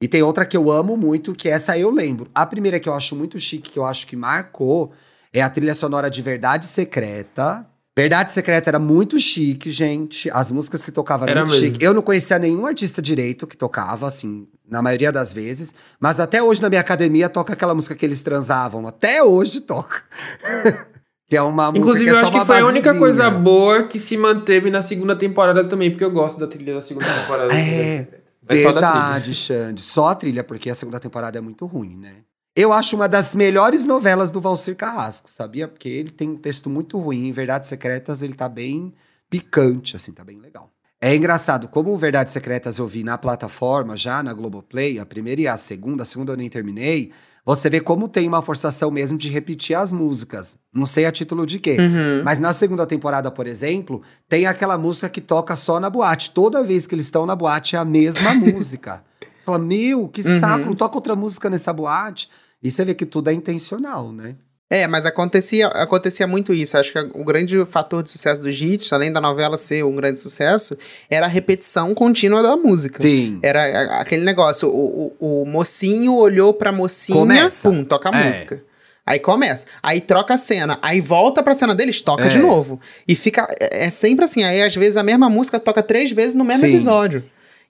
[0.00, 2.30] E tem outra que eu amo muito, que essa eu lembro.
[2.34, 4.92] A primeira que eu acho muito chique, que eu acho que marcou,
[5.32, 7.66] é a trilha sonora de Verdade Secreta.
[7.96, 10.30] Verdade Secreta era muito chique, gente.
[10.30, 11.74] As músicas que tocavam eram Era muito mesmo.
[11.74, 11.84] chique.
[11.84, 15.74] Eu não conhecia nenhum artista direito que tocava, assim, na maioria das vezes.
[15.98, 18.86] Mas até hoje na minha academia toca aquela música que eles transavam.
[18.86, 20.02] Até hoje toca.
[21.28, 23.30] que é uma música Inclusive, que é eu acho que uma foi a única coisa
[23.30, 27.06] boa que se manteve na segunda temporada também, porque eu gosto da trilha da segunda
[27.06, 27.54] temporada.
[27.54, 28.26] É, trilha.
[28.42, 29.82] Verdade, Xande.
[29.82, 32.22] Só a trilha, porque a segunda temporada é muito ruim, né?
[32.54, 35.68] Eu acho uma das melhores novelas do Valcir Carrasco, sabia?
[35.68, 37.26] Porque ele tem um texto muito ruim.
[37.28, 38.94] Em Verdades Secretas, ele tá bem
[39.28, 40.72] picante, assim, tá bem legal.
[40.98, 45.46] É engraçado, como Verdades Secretas eu vi na plataforma, já na Globoplay, a primeira e
[45.46, 47.12] a segunda, a segunda eu nem terminei,
[47.54, 50.56] você vê como tem uma forçação mesmo de repetir as músicas.
[50.74, 51.76] Não sei a título de quê.
[51.78, 52.22] Uhum.
[52.24, 56.32] Mas na segunda temporada, por exemplo, tem aquela música que toca só na boate.
[56.32, 59.04] Toda vez que eles estão na boate é a mesma música.
[59.44, 60.40] Fala, meu, que Uhum.
[60.40, 62.28] saco, não toca outra música nessa boate.
[62.62, 64.34] E você vê que tudo é intencional, né?
[64.68, 66.76] É, mas acontecia, acontecia muito isso.
[66.76, 70.20] Acho que o grande fator de sucesso dos hits, além da novela ser um grande
[70.20, 70.76] sucesso,
[71.08, 73.00] era a repetição contínua da música.
[73.00, 73.38] Sim.
[73.42, 77.70] Era aquele negócio, o, o, o mocinho olhou pra mocinha, Começa.
[77.70, 78.26] pum, toca a É.
[78.26, 78.62] música.
[79.08, 82.28] Aí começa, aí troca a cena, aí volta pra cena deles, toca É.
[82.28, 82.80] de novo.
[83.06, 86.34] E fica, é é sempre assim, aí às vezes a mesma música toca três vezes
[86.34, 86.72] no mesmo Sim.
[86.74, 87.22] episódio.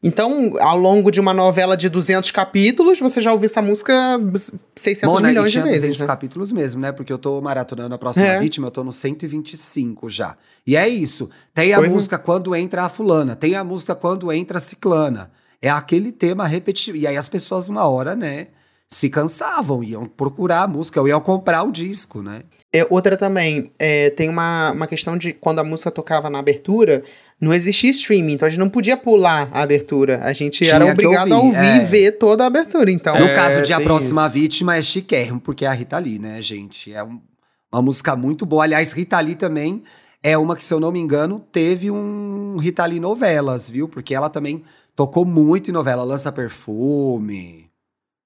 [0.02, 3.92] Então, ao longo de uma novela de 200 capítulos, você já ouviu essa música
[4.76, 6.06] 600 Mona, e milhões de vezes, 200 né?
[6.06, 6.92] capítulos mesmo, né?
[6.92, 8.38] Porque eu tô maratonando a próxima É.
[8.38, 10.36] vítima, eu tô no 125 já.
[10.66, 11.28] E é isso.
[11.54, 11.94] Tem a Pois é.
[11.94, 15.30] música quando entra a fulana, tem a música quando entra a ciclana.
[15.62, 16.98] É aquele tema repetitivo.
[16.98, 18.48] E aí as pessoas, uma hora, né,
[18.88, 22.42] se cansavam, iam procurar a música, ou iam comprar o disco, né?
[22.72, 27.02] É, outra também, é, tem uma, uma questão de quando a música tocava na abertura,
[27.40, 30.20] não existia streaming, então a gente não podia pular a abertura.
[30.22, 31.76] A gente Tinha era obrigado a ouvir, ouvir é.
[31.76, 32.90] e ver toda a abertura.
[32.90, 36.18] Então, No É, caso de A Próxima Vítima, é chiquérrimo, porque é a Rita Lee,
[36.18, 36.92] né, gente?
[36.92, 37.20] É um-
[37.72, 38.64] uma música muito boa.
[38.64, 39.82] Aliás, Rita Lee também
[40.22, 43.86] é uma que, se eu não me engano, teve um Rita Lee novelas, viu?
[43.88, 46.02] Porque ela também tocou muito em novela.
[46.04, 47.66] Lança Perfume.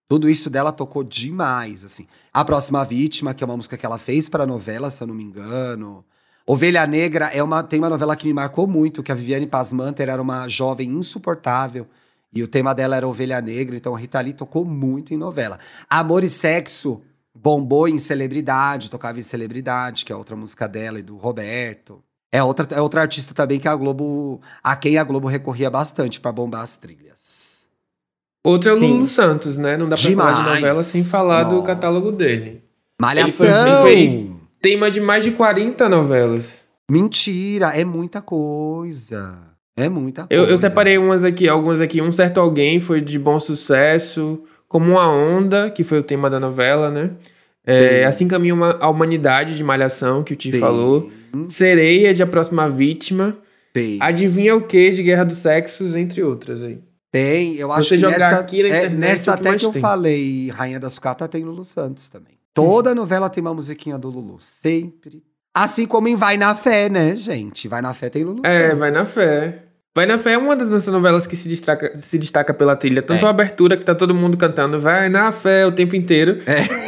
[0.09, 2.07] Tudo isso dela tocou demais, assim.
[2.33, 5.15] A Próxima Vítima, que é uma música que ela fez para novela, se eu não
[5.15, 6.05] me engano.
[6.47, 10.09] Ovelha Negra é uma, tem uma novela que me marcou muito, que a Viviane Pasmanter
[10.09, 11.87] era uma jovem insuportável.
[12.33, 15.59] E o tema dela era Ovelha Negra, então a Rita Lee tocou muito em novela.
[15.89, 17.03] Amor e Sexo
[17.35, 22.03] bombou em Celebridade, tocava em Celebridade, que é outra música dela e do Roberto.
[22.33, 26.21] É outra, é outra artista também que a Globo, a quem a Globo recorria bastante
[26.21, 27.67] para bombar as trilhas.
[28.45, 28.79] Outro é o.
[28.79, 29.77] Lulu Santos, né?
[29.77, 30.61] Não dá pra falar de Demais.
[30.63, 31.67] novela sem falar do Nossa.
[31.67, 32.63] catálogo dele.
[33.01, 33.47] Malhação!
[33.47, 36.61] Ele foi- Tema de mais de 40 novelas.
[36.91, 39.39] Mentira, é muita coisa.
[39.77, 40.53] É muita Eu, coisa.
[40.53, 42.03] eu separei umas aqui, algumas aqui.
[42.03, 44.43] Um certo alguém foi de bom sucesso.
[44.69, 47.13] Como uma onda, que foi o tema da novela, né?
[47.67, 48.05] É, Sim.
[48.05, 51.11] assim caminha uma, a humanidade de Malhação, que o Ti falou.
[51.45, 53.37] Sereia de A Próxima Vítima.
[53.77, 53.99] Sim.
[54.01, 56.79] Adivinha o que de Guerra dos Sexos, entre outras aí.
[57.13, 59.49] Tem, eu acho Você que jogar nessa, aqui na é, internet, nessa o que até
[59.51, 59.83] mais que eu tem?
[59.83, 62.40] falei, Rainha da Sucata tem Lulu Santos também.
[62.55, 65.23] Toda novela tem uma musiquinha do Lulu, sempre.
[65.55, 67.69] Assim como em Vai na Fé, né, gente?
[67.69, 68.75] Vai na Fé tem Lulu É.
[68.75, 69.65] Vai na Fé.
[69.95, 73.03] Vai na Fé é uma das nossas novelas que se destaca, se destaca pela trilha.
[73.03, 73.27] Tanto É.
[73.27, 76.39] a abertura, que tá todo mundo cantando Vai na Fé o tempo inteiro.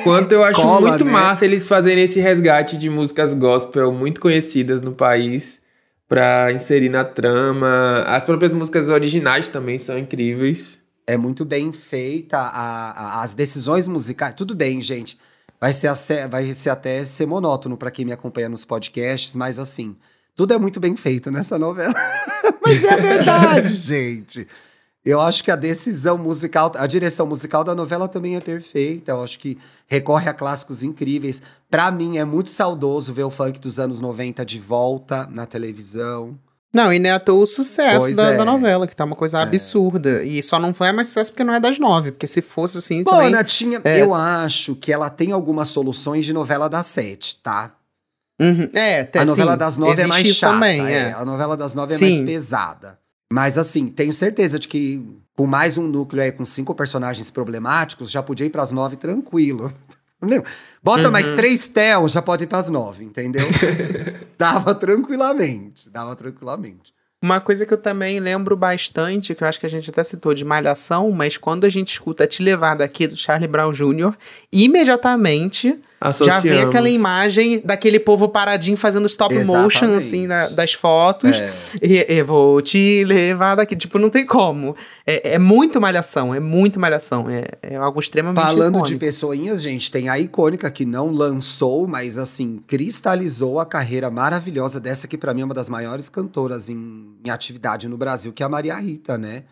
[0.05, 1.11] Quanto eu acho Cola, muito né?
[1.11, 5.61] massa eles fazerem esse resgate de músicas gospel muito conhecidas no país
[6.09, 8.05] pra inserir na trama.
[8.07, 10.79] As próprias músicas originais também são incríveis.
[11.05, 14.35] É muito bem feita a- a- as decisões musicais.
[14.35, 15.19] Tudo bem, gente.
[15.63, 15.93] Vai ser,
[16.29, 19.95] vai ser até ser monótono pra quem me acompanha nos podcasts, mas assim,
[20.35, 21.95] tudo é muito bem feito nessa novela.
[22.67, 24.49] mas é verdade, gente.
[25.05, 29.13] Eu acho que a decisão musical, a direção musical da novela também é perfeita.
[29.13, 31.41] Eu acho que recorre a clássicos incríveis.
[31.71, 36.37] Pra mim é muito saudoso ver o funk dos anos 90 de volta na televisão.
[36.73, 38.37] Não, e não é à toa o sucesso da, é.
[38.37, 40.25] da novela, que tá uma coisa absurda.
[40.25, 42.13] E só não foi mais sucesso porque não é das nove.
[42.13, 43.25] Porque se fosse assim, também...
[43.25, 43.81] Mona, tinha.
[43.85, 44.01] é.
[44.01, 47.75] Eu acho que ela tem algumas soluções de novela das sete, tá?
[48.41, 48.71] Uhum.
[48.73, 50.55] É, tem, a novela sim, das nove é mais chata.
[50.55, 50.93] também, é.
[50.93, 51.13] é.
[51.13, 52.27] A novela das nove é mais Sim.
[52.27, 52.99] pesada.
[53.31, 55.05] Mas assim, tenho certeza de que
[55.37, 59.73] com mais um núcleo aí com cinco personagens problemáticos, já podia ir pras nove tranquilo.
[60.23, 60.45] Entendeu?
[60.83, 61.37] Bota mais Uhum.
[61.37, 63.47] três Theo, já pode ir pras nove, entendeu?
[64.37, 66.93] dava tranquilamente, dava tranquilamente.
[67.23, 70.35] Uma coisa que eu também lembro bastante, que eu acho que a gente até citou
[70.35, 74.13] de Malhação, mas quando a gente escuta Te Levar daqui do Charlie Brown Jr.,
[74.51, 76.61] imediatamente já vem Associamos.
[76.65, 79.99] aquela imagem daquele povo paradinho fazendo stop motion, Exatamente.
[79.99, 81.41] assim, na- das fotos.
[81.41, 81.53] É.
[81.83, 83.77] E, e vou te levar daqui.
[83.77, 84.75] Tipo, não tem como.
[85.07, 87.27] É, é muito malhação, é muito malhação.
[87.31, 89.01] É, é algo extremamente Falando de icônico.
[89.01, 95.07] pessoinhas, gente, tem a icônica que não lançou, mas assim, cristalizou a carreira maravilhosa dessa
[95.07, 98.47] que pra mim é uma das maiores cantoras em, em atividade no Brasil, que é
[98.47, 99.45] a Maria Rita, né?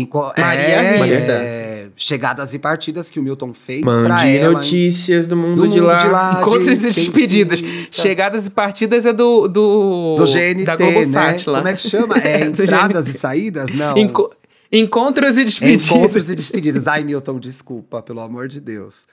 [0.00, 1.32] Em co- Maria é, Rita.
[1.32, 4.54] é, chegadas e partidas que o Milton fez pra Mande ela.
[4.54, 5.96] notícias do mundo, do de, mundo lá.
[5.96, 6.38] de lá.
[6.42, 7.62] Encontros de e despedidas.
[7.90, 9.48] Chegadas e partidas é do.
[9.48, 11.36] Do, Do GNT, da né?
[11.46, 11.58] Lá.
[11.58, 12.14] Como é que chama?
[12.22, 13.72] É entradas e saídas?
[13.72, 13.96] Não.
[13.96, 14.30] Enco-
[14.72, 15.86] Encontros e despedidas.
[15.86, 16.88] Encontros e despedidas.
[16.88, 19.04] Ai, Milton, desculpa, pelo amor de Deus.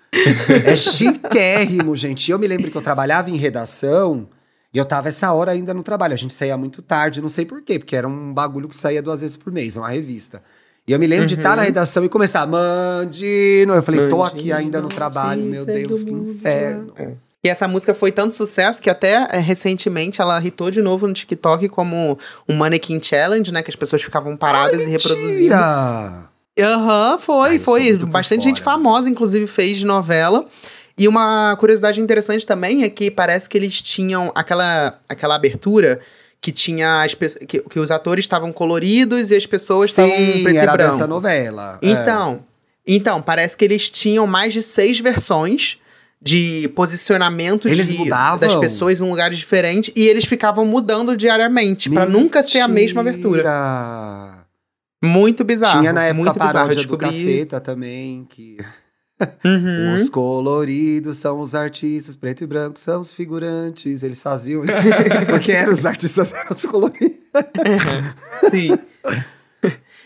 [0.65, 2.31] É chiquérrimo, gente.
[2.31, 4.27] Eu me lembro que eu trabalhava em redação
[4.73, 6.13] e eu tava essa hora ainda no trabalho.
[6.13, 9.01] A gente saía muito tarde, não sei por quê, porque era um bagulho que saía
[9.01, 10.41] duas vezes por mês, uma revista.
[10.85, 13.73] E eu me lembro de estar na redação e começar, Mandino.
[13.73, 16.93] Eu falei, tô aqui Mandino, ainda no trabalho, meu notícia Deus, que inferno.
[17.41, 21.13] E essa música foi tanto sucesso que até é, recentemente ela hitou de novo no
[21.13, 22.17] TikTok como
[22.47, 23.61] um Mannequin Challenge, né?
[23.61, 25.53] Que as pessoas ficavam paradas e reproduzindo.
[26.59, 27.97] Aham, foi, Ai, sou foi.
[27.97, 30.45] Bastante gente famosa, inclusive, fez de novela.
[30.97, 35.99] E uma curiosidade interessante também é que parece que eles tinham aquela, aquela abertura
[36.43, 40.11] que tinha as, que, que os atores estavam coloridos e as pessoas estavam
[40.43, 40.91] preto era e branco.
[40.91, 41.79] dessa novela.
[41.81, 41.89] é.
[41.89, 42.43] Então,
[42.85, 45.77] então, parece que eles tinham mais de seis versões
[46.21, 48.39] de posicionamento Eles de- mudavam?
[48.39, 52.99] das pessoas em lugares diferentes e eles ficavam mudando diariamente pra nunca ser a mesma
[52.99, 54.45] abertura.
[55.01, 55.79] Muito bizarro.
[55.79, 56.89] Tinha na época muito a paródia bizarro.
[56.89, 56.97] Do.
[56.97, 58.57] Caceta também, que
[59.45, 59.93] Uhum.
[59.93, 64.03] os coloridos são os artistas, preto e branco são os figurantes.
[64.03, 64.73] Eles faziam isso,
[65.29, 67.17] porque eram os artistas, eram os coloridos.
[68.49, 68.77] Sim.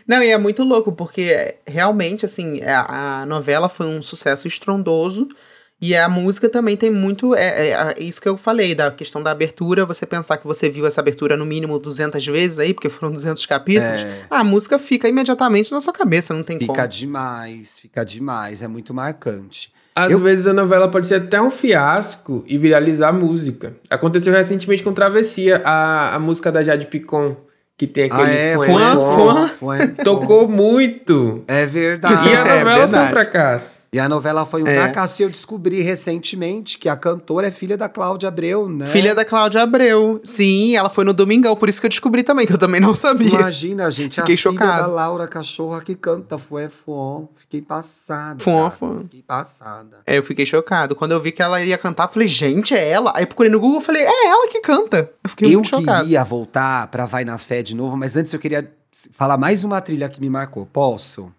[0.07, 4.47] Não, e é muito louco, porque é, realmente, assim, é, a novela foi um sucesso
[4.47, 5.27] estrondoso.
[5.79, 7.35] E a música também tem muito.
[7.35, 9.85] É, é, é isso que eu falei, da questão da abertura.
[9.85, 13.45] Você pensar que você viu essa abertura no mínimo 200 vezes aí, porque foram 200
[13.45, 13.87] capítulos.
[14.01, 14.21] É.
[14.29, 16.87] A música fica imediatamente na sua cabeça, não tem Fica como.
[16.87, 19.71] demais, fica demais, é muito marcante.
[19.95, 23.73] Às Eu- vezes a novela pode ser até um fiasco e viralizar a música.
[23.89, 27.35] Aconteceu recentemente com Travessia, a, a música da Jade Picon,
[27.77, 28.53] que tem aquele Ah, é?
[28.55, 29.09] Fuã.
[29.15, 29.47] fuã.
[29.49, 31.43] Foi- Tocou muito.
[31.47, 32.29] É verdade.
[32.29, 33.09] E a É novela foi um verdade.
[33.11, 33.76] fracasso.
[33.97, 34.75] E a novela foi um É.
[34.75, 35.21] fracasso.
[35.21, 38.85] E eu descobri recentemente que a cantora é filha da Cláudia Abreu, né?
[38.85, 40.21] Filha da Cláudia Abreu.
[40.23, 42.93] Sim, ela foi no Domingão, por isso que eu descobri também, que eu também não
[42.93, 43.27] sabia.
[43.39, 44.81] Imagina, gente, a Fiquei filha chocado.
[44.81, 47.27] da Laura Cachorra que canta Fué Fuon.
[47.35, 48.43] Fiquei passada.
[48.43, 48.69] Cara.
[48.71, 48.99] Fuon.
[49.03, 49.97] Fiquei passada.
[50.05, 50.95] É, eu fiquei chocado.
[50.95, 53.11] Quando eu vi que ela ia cantar, eu falei, gente, é ela?
[53.15, 55.11] Aí procurei no Google falei, é ela que canta.
[55.23, 56.03] Eu fiquei eu muito chocado.
[56.03, 58.71] queria voltar pra Vai na Fé de novo, mas antes eu queria
[59.13, 60.65] falar mais uma trilha que me marcou.
[60.65, 61.31] Posso?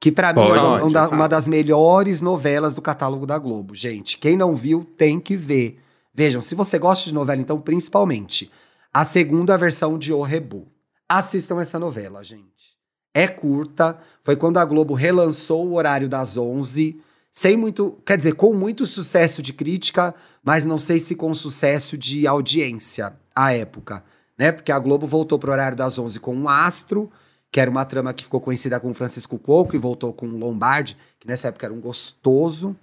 [0.00, 4.16] Que pra mim é uma, uma das melhores novelas do catálogo da Globo, gente.
[4.16, 5.78] Quem não viu, tem que ver.
[6.14, 8.50] Vejam, se você gosta de novela, então, principalmente,
[8.92, 10.66] a segunda versão de O Rebu.
[11.06, 12.78] Assistam essa novela, gente.
[13.12, 16.98] É curta, foi quando a Globo relançou o horário das 11,
[17.30, 21.98] sem muito, quer dizer, com muito sucesso de crítica, mas não sei se com sucesso
[21.98, 24.02] de audiência à época,
[24.38, 24.50] né?
[24.50, 27.10] Porque a Globo voltou pro horário das 11 com um astro
[27.50, 31.26] que era uma trama que ficou conhecida com Francisco Coco e voltou com Lombardi, que
[31.26, 32.76] nessa época era um gostoso.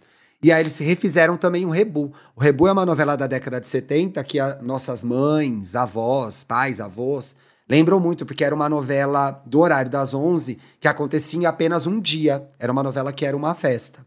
[0.43, 2.13] E aí eles refizeram também o Rebu.
[2.35, 7.35] O Rebu é uma novela da década de 70 que nossas mães, avós, pais, avós
[7.69, 11.99] lembram muito, porque era uma novela do horário das 11 que acontecia em apenas um
[11.99, 12.47] dia.
[12.59, 14.05] Era uma novela que era uma festa.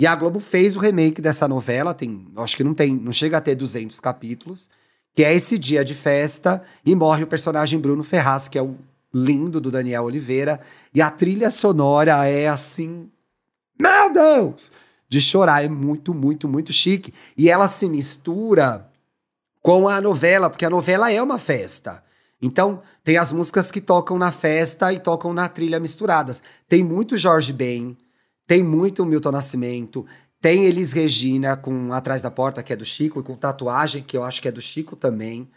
[0.00, 3.38] E a Globo fez o remake dessa novela, tem, acho que não tem, não chega
[3.38, 4.70] a ter 200 capítulos,
[5.14, 8.76] que é esse dia de festa e morre o personagem Bruno Ferraz, que é o
[9.12, 10.60] lindo do Daniel Oliveira,
[10.94, 13.10] e a trilha sonora é assim,
[13.78, 14.70] meu Deus!
[15.08, 15.64] de chorar.
[15.64, 17.14] É muito, muito, muito chique.
[17.36, 18.88] E ela se mistura
[19.62, 22.02] com a novela, porque a novela é uma festa.
[22.40, 26.42] Então, tem as músicas que tocam na festa e tocam na trilha misturadas.
[26.68, 27.96] Tem muito Jorge Ben,
[28.46, 30.06] tem muito Milton Nascimento,
[30.40, 34.16] tem Elis Regina com Atrás da Porta, que é do Chico, e com Tatuagem, que
[34.16, 35.50] eu acho que é do Chico também,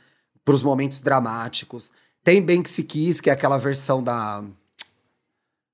[0.44, 1.92] para os momentos dramáticos.
[2.24, 4.44] Tem Banksy Kiss, que é aquela versão da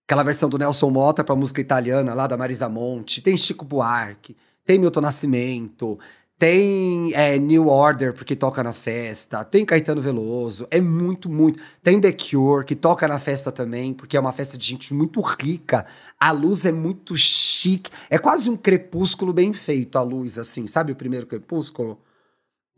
[0.07, 4.37] aquela versão do Nelson Mota para música italiana lá da Marisa Monte, tem Chico Buarque,
[4.63, 5.99] tem Milton Nascimento,
[6.39, 11.59] tem é, New Order, porque toca na festa, tem Caetano Veloso, é muito, muito.
[11.83, 15.19] Tem The Cure, que toca na festa também, porque é uma festa de gente muito
[15.19, 15.85] rica.
[16.17, 20.93] A luz é muito chique, é quase um crepúsculo bem feito, a luz, assim, sabe
[20.93, 21.99] o primeiro crepúsculo?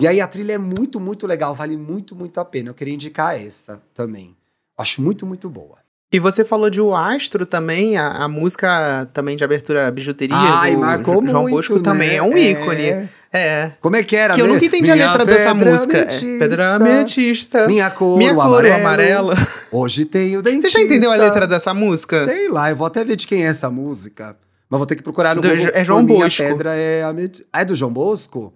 [0.02, 2.70] E aí a trilha é muito, muito legal, vale muito, muito a pena.
[2.70, 4.36] Eu queria indicar essa também.
[4.78, 5.78] Acho muito, muito boa.
[6.12, 10.76] E você falou de O Astro também, a, a música também de abertura bijuteria Ai,
[10.76, 11.82] marcou João muito, Bosco né?
[11.84, 12.40] também é um É.
[12.52, 13.10] ícone.
[13.32, 13.72] É.
[13.80, 14.34] Como é que era?
[14.34, 15.98] Que eu nunca entendi a Minha letra dessa música.
[15.98, 17.68] É, ametista, Pedra ametista.
[17.68, 18.76] Minha cor, Minha cor, amarelo.
[18.80, 19.30] amarelo.
[19.72, 20.70] Hoje tenho dentista.
[20.72, 22.26] Você já entendeu a letra dessa música?
[22.26, 24.36] Sei lá, eu vou até ver de quem é essa música.
[24.68, 25.70] Mas vou ter que procurar no Do- Google.
[25.74, 26.42] é João por Minha Bosco.
[26.44, 27.46] Pedra é, amet...
[27.54, 28.52] ah, é do João Bosco?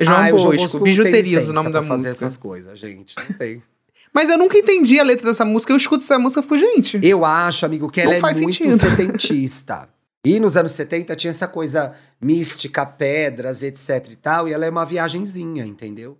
[0.00, 2.24] João Ah, o Bosco, não Bijuterias, o nome da fazer música.
[2.26, 3.14] essas coisas, gente.
[3.28, 3.62] Não tem.
[4.14, 5.72] Mas eu nunca entendi a letra dessa música.
[5.72, 6.98] Eu escuto essa música e fico, gente.
[7.02, 8.72] Eu acho, amigo, que ela é muito sentido.
[8.78, 9.88] setentista.
[10.24, 14.70] E nos anos 70 tinha essa coisa mística, pedras, etc e tal, e ela é
[14.70, 16.18] uma viagenzinha, entendeu?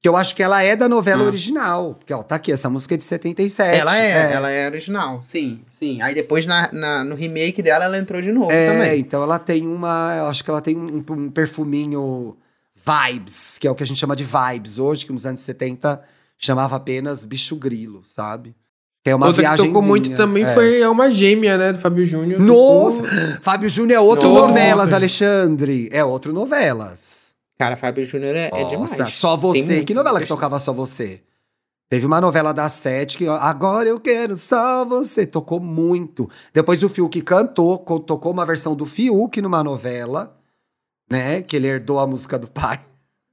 [0.00, 1.26] Que eu acho que ela é da novela Ah.
[1.26, 1.94] original.
[1.94, 3.78] Porque, ó, tá aqui, essa música é de 77.
[3.78, 6.00] Ela é, ela é original, sim, sim.
[6.02, 9.00] Aí depois na, na- no remake dela ela entrou de novo É, também.
[9.00, 10.16] então ela tem uma.
[10.18, 12.36] Eu acho que ela tem um, um perfuminho
[12.84, 16.02] vibes, que é o que a gente chama de vibes hoje, que nos anos 70
[16.38, 18.54] chamava apenas bicho grilo, sabe?
[19.04, 19.66] Que é uma Outra que viagem.
[19.66, 21.72] tocou muito também foi a Uma Gêmea, né?
[21.72, 22.40] Do Fábio Júnior.
[22.40, 23.02] Nossa!
[23.02, 24.46] Tocou- Fábio Júnior é outro Nossa.
[24.48, 25.88] novelas, Alexandre.
[25.92, 27.32] É outro novelas.
[27.58, 28.72] Cara, Fábio Júnior é, é demais.
[28.98, 29.74] Nossa, só Tem você.
[29.74, 29.86] muito.
[29.86, 31.20] Que novela que tocava só você?
[31.88, 35.26] Teve uma novela das sete que agora eu quero só você.
[35.26, 36.28] Tocou muito.
[36.54, 40.36] Depois o Fiuk cantou, co- tocou uma versão do Fiuk numa novela,
[41.12, 41.42] né?
[41.42, 42.80] Que ele herdou a música do pai.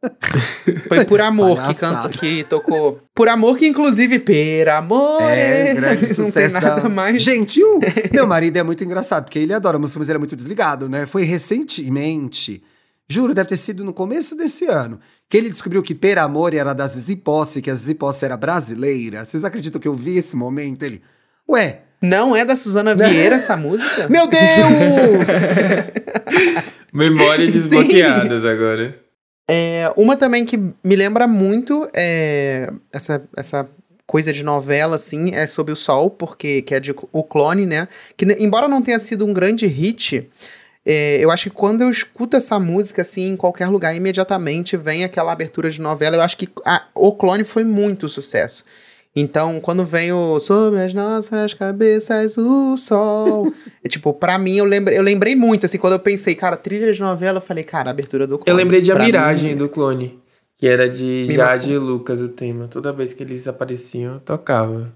[0.87, 2.99] Foi Por Amor que, cantou, que tocou.
[3.15, 5.21] Por Amor que, inclusive, Per Amor.
[5.31, 6.89] É, grande Não tem nada da...
[6.89, 7.21] mais.
[7.21, 7.79] Gente, o
[8.11, 11.05] meu marido é muito engraçado, porque ele adora música, mas ele é muito desligado, né?
[11.05, 12.61] Foi recentemente,
[13.09, 16.73] juro, deve ter sido no começo desse ano, que ele descobriu que Per Amor era
[16.73, 19.23] da Zizi Posse, que a Zizi Posse era brasileira.
[19.25, 20.83] Vocês acreditam que eu vi esse momento?
[20.83, 21.01] Ele,
[21.49, 24.07] ué, Não é da Suzana Vieira essa música?
[24.09, 25.27] meu Deus!
[26.93, 28.99] Memórias desbloqueadas agora.
[29.49, 33.67] É, uma também que me lembra muito é, essa, essa
[34.05, 37.87] coisa de novela, assim, é sobre o Sol, porque que é de o clone, né?
[38.15, 40.29] Que embora não tenha sido um grande hit,
[40.85, 45.03] é, eu acho que quando eu escuto essa música, assim, em qualquer lugar, imediatamente vem
[45.03, 46.15] aquela abertura de novela.
[46.15, 48.63] Eu acho que a- o clone foi muito sucesso.
[49.15, 53.51] Então, quando vem o Sobre as nossas cabeças o sol.
[53.83, 56.93] é tipo, pra mim, eu lembrei, eu lembrei muito, assim, quando eu pensei, cara, trilha
[56.93, 58.51] de novela, eu falei, cara, abertura do clone.
[58.51, 60.19] Eu lembrei de A Pra mim, Miragem do Clone.
[60.57, 62.67] Que era de Jade e Lucas o tema.
[62.67, 64.93] Toda vez que eles apareciam, eu tocava.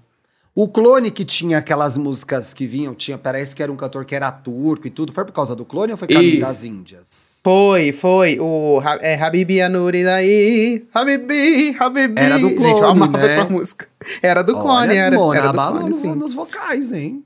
[0.54, 4.14] o clone que tinha aquelas músicas que vinham, tinha, parece que era um cantor que
[4.14, 6.40] era turco e tudo, foi por causa do clone ou foi Caminho Isso.
[6.40, 7.33] das Índias?
[7.44, 8.38] Foi, foi.
[8.40, 10.84] O é, Habibi Anuri daí.
[10.94, 12.20] Habibi, Habibi.
[12.20, 13.26] Era do Gente, eu Clone, amava né?
[13.26, 13.86] essa música.
[14.22, 15.16] Era do clone, Olha, era.
[15.16, 16.14] Mona, era do clone, no- sim.
[16.14, 17.22] nos vocais, hein?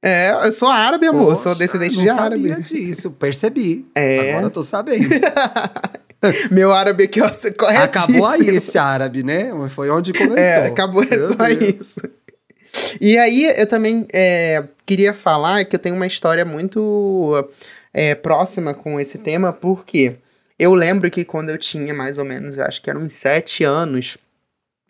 [0.00, 1.30] É, eu sou árabe, amor.
[1.30, 2.22] Poxa, sou descendente de sabia
[2.54, 2.62] árabe.
[2.62, 3.84] disso, percebi.
[3.96, 4.30] É.
[4.30, 5.08] Agora eu tô sabendo.
[6.52, 7.82] Meu árabe aqui, ó, corretíssimo.
[7.82, 9.50] Acabou aí esse árabe, né?
[9.70, 10.36] Foi onde começou.
[10.38, 11.80] É, acabou, é Meu só Deus.
[11.80, 12.00] isso.
[13.00, 17.48] E aí, eu também é, queria falar que eu tenho uma história muito
[17.92, 20.16] é, próxima com esse tema, porque
[20.58, 23.64] eu lembro que quando eu tinha mais ou menos, eu acho que eram uns sete
[23.64, 24.18] anos,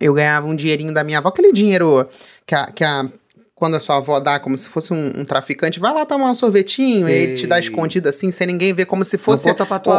[0.01, 2.09] eu ganhava um dinheirinho da minha avó, aquele dinheiro
[2.47, 3.07] que a, que a-
[3.55, 6.35] quando a sua avó dá como se fosse um, um traficante, vai lá tomar um
[6.35, 7.63] sorvetinho, e ele te dá Ei.
[7.63, 9.49] escondido assim, sem ninguém ver, como se fosse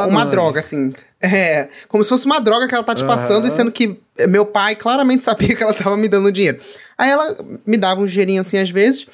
[0.07, 0.29] uma mãe.
[0.31, 0.93] droga, assim.
[1.21, 3.47] É, como se fosse uma droga que ela tá te passando, Aham.
[3.49, 6.57] e sendo que meu pai claramente sabia que ela tava me dando dinheiro.
[6.97, 7.35] Aí ela
[7.65, 9.05] me dava um dinheirinho assim às vezes.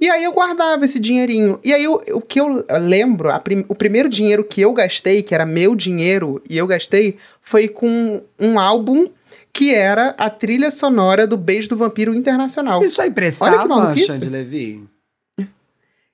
[0.00, 1.58] E aí eu guardava esse dinheirinho.
[1.62, 5.22] E aí eu- o que eu lembro, a prim- o primeiro dinheiro que eu gastei,
[5.22, 9.08] que era meu dinheiro, e eu gastei, foi com um álbum
[9.52, 12.82] que era a trilha sonora do Beijo do Vampiro Internacional.
[12.82, 14.06] Isso aí prestava, maluquice.
[14.06, 14.82] Xande Levi?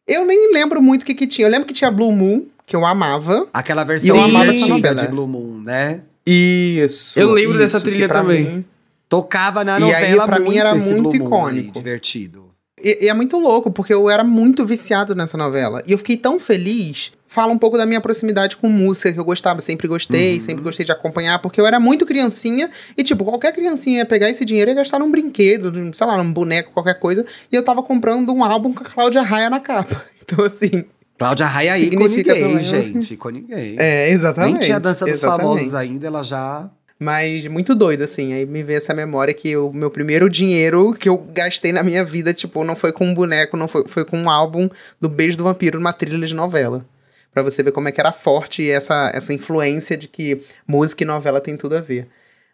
[0.07, 1.47] Eu nem lembro muito o que, que tinha.
[1.47, 3.47] Eu lembro que tinha Blue Moon, que eu amava.
[3.53, 5.03] Aquela versão eu amava essa novela.
[5.03, 6.01] de Blue Moon, né?
[6.24, 7.18] Isso.
[7.18, 8.45] Eu lembro dessa isso, que trilha também.
[8.45, 8.64] mim-
[9.09, 11.72] Tocava na E novela aí, pra mim, muito era muito Moon aí, icônico.
[11.74, 12.45] divertido.
[12.87, 15.82] E, e é muito louco, porque eu era muito viciado nessa novela.
[15.84, 17.11] E eu fiquei tão feliz.
[17.26, 20.41] Fala um pouco da minha proximidade com música, que eu gostava, sempre gostei, Uhum.
[20.41, 22.70] sempre gostei de acompanhar, porque eu era muito criancinha.
[22.97, 26.32] E, tipo, qualquer criancinha ia pegar esse dinheiro e gastar num brinquedo, sei lá, num
[26.32, 27.26] boneco, qualquer coisa.
[27.51, 30.05] E eu tava comprando um álbum com a Cláudia Raia na capa.
[30.28, 30.84] Então, assim.
[31.18, 33.14] Cláudia Raia ícone Significa gay, também, gente.
[33.14, 33.76] Ícone gay.
[33.78, 34.53] É, exatamente.
[34.55, 35.43] Nem tinha dança dos exatamente.
[35.43, 36.68] famosos ainda, ela já.
[36.99, 38.32] Mas muito doido, assim.
[38.32, 42.03] Aí me veio essa memória que o meu primeiro dinheiro que eu gastei na minha
[42.05, 44.68] vida, tipo, não foi com um boneco, não foi, foi com um álbum
[45.01, 46.86] do Beijo do Vampiro numa trilha de novela.
[47.32, 51.07] Pra você ver como é que era forte essa, essa influência de que música e
[51.07, 52.09] novela tem tudo a ver.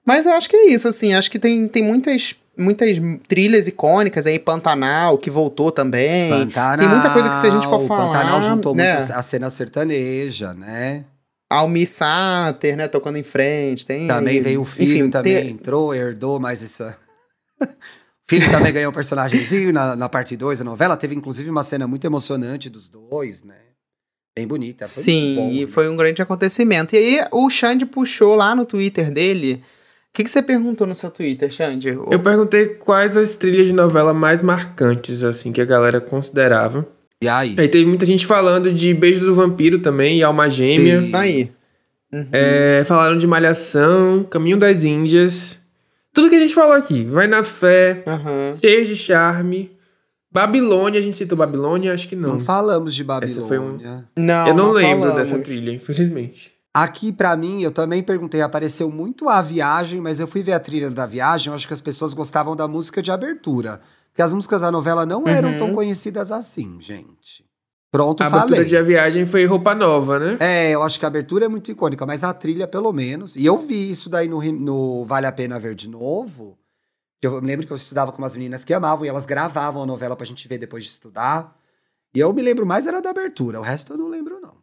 [0.05, 1.15] Mas eu acho que é isso, assim.
[1.15, 2.97] Acho que tem, tem muitas, muitas
[3.29, 6.31] trilhas icônicas aí, Pantanal, que voltou também.
[6.31, 6.79] Pantanal.
[6.79, 8.97] Tem muita coisa que se a gente for falar, Pantanal juntou né?
[8.97, 11.05] muito a cena sertaneja, né?
[11.53, 13.87] Almi Sater, né, tocando em frente.
[13.87, 16.97] Tem, Também veio o filho, enfim, também tem- entrou, herdou mais essa.
[17.61, 17.67] o
[18.27, 20.97] filho também ganhou um personagemzinho na, na parte 2 da novela.
[20.97, 23.57] Teve inclusive uma cena muito emocionante dos dois, né?
[24.35, 24.87] Bem bonita.
[24.87, 25.71] Foi Sim, bom, e né?
[25.71, 26.95] foi um grande acontecimento.
[26.95, 29.63] E aí o Xande puxou lá no Twitter dele.
[30.09, 31.89] O que, que você perguntou no seu Twitter, Xande?
[31.89, 36.87] Eu perguntei quais as trilhas de novela mais marcantes, assim, que a galera considerava.
[37.23, 37.55] E aí?
[37.59, 41.01] Aí teve muita gente falando de Beijo do Vampiro também, e Alma Gêmea.
[41.01, 41.13] Sim.
[41.15, 41.51] Aí.
[42.33, 45.59] É, falaram de Malhação, Caminho das Índias.
[46.13, 47.05] Tudo que a gente falou aqui.
[47.05, 48.55] Vai na fé, Aham.
[48.61, 49.71] Cheios de Charme.
[50.31, 51.93] Babilônia, a gente citou Babilônia?
[51.93, 52.31] Acho que não.
[52.31, 54.05] Não falamos de Essa foi um- Babilônia.
[54.17, 55.31] Não, Eu não, lembro falamos.
[55.31, 56.53] dessa trilha, infelizmente.
[56.75, 60.61] Aqui, pra mim, eu também perguntei, apareceu muito a viagem, mas eu fui ver a
[60.61, 63.81] trilha da viagem, eu acho que as pessoas gostavam da música de abertura.
[64.13, 65.59] Porque as músicas da novela não eram Uhum.
[65.59, 67.45] tão conhecidas assim, gente.
[67.91, 68.65] Pronto, A abertura falei.
[68.65, 70.37] de A Viagem foi Roupa Nova, né?
[70.41, 73.37] É, eu acho que a abertura é muito icônica, mas a trilha, pelo menos.
[73.37, 76.59] E eu vi isso daí no, no Vale a Pena Ver de Novo.
[77.21, 79.87] Eu me lembro que eu estudava com umas meninas que amavam e elas gravavam a
[79.87, 81.55] novela pra gente ver depois de estudar.
[82.15, 84.55] E eu me lembro mais era da abertura, o resto eu não lembro, não.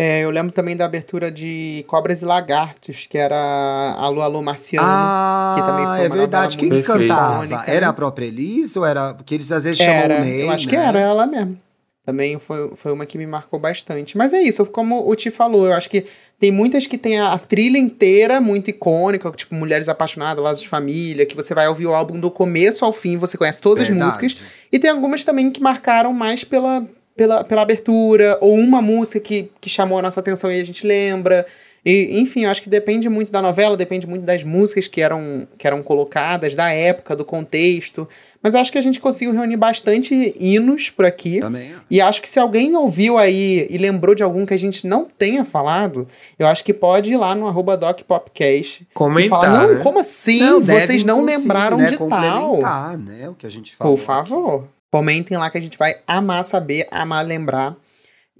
[0.00, 4.86] É, eu lembro também da abertura de Cobras e Lagartos, que era Alô, Alô Marciano.
[4.88, 6.56] Ah, que também foi é verdade.
[6.56, 7.44] Quem que cantava?
[7.44, 7.86] icônica, Era né?
[7.88, 9.12] a própria Elis ou era.
[9.12, 10.70] Porque eles às vezes chamam Era, o Ney, eu acho né?
[10.70, 11.58] que era ela mesmo.
[12.06, 14.16] Também foi, foi uma que me marcou bastante.
[14.16, 16.06] Mas é isso, como o Ti falou, eu acho que
[16.38, 20.68] tem muitas que tem a, a trilha inteira muito icônica, tipo Mulheres Apaixonadas, Laços de
[20.68, 24.10] Família, que você vai ouvir o álbum do começo ao fim, você conhece todas Verdade.
[24.10, 24.46] as músicas.
[24.72, 26.86] E tem algumas também que marcaram mais pela,
[27.18, 30.86] pela, pela abertura, ou uma música que, que chamou a nossa atenção e a gente
[30.86, 31.44] lembra.
[31.84, 35.46] E, enfim, eu acho que depende muito da novela, depende muito das músicas que eram,
[35.56, 38.08] que eram colocadas, da época, do contexto.
[38.40, 41.40] Mas acho que a gente conseguiu reunir bastante hinos por aqui.
[41.40, 41.74] Também.
[41.74, 41.80] ó.
[41.90, 45.06] E acho que se alguém ouviu aí e lembrou de algum que a gente não
[45.06, 46.06] tenha falado,
[46.38, 49.80] eu acho que pode ir lá no arroba DocPopcast e Comentar, falar, não, né?
[49.82, 50.38] como assim?
[50.38, 52.60] Não, Vocês deve, não lembraram né, de tal?
[52.96, 53.28] né?
[53.28, 53.96] O que a gente falou.
[53.96, 54.77] Por favor.
[54.90, 57.76] Comentem lá que a gente vai amar saber, amar lembrar.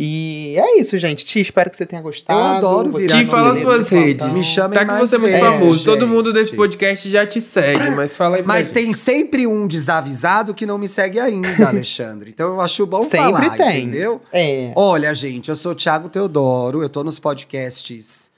[0.01, 1.25] E é isso, gente.
[1.25, 2.39] Ti, espero que você tenha gostado.
[2.39, 4.33] Eu adoro virar Ti, fala no suas redes.
[4.33, 5.85] Me chamem Tá que você é muito famoso.
[5.85, 6.09] Todo gente.
[6.09, 8.75] mundo desse podcast já te segue, mas fala aí pra Mas gente.
[8.75, 12.31] tem sempre um desavisado que não me segue ainda, Alexandre.
[12.31, 13.83] Então eu acho bom Sempre falar, tem.
[13.87, 14.23] entendeu?
[14.33, 14.73] É.
[14.77, 18.31] Olha, gente, eu sou o Thiago Teodoro, eu tô nos podcasts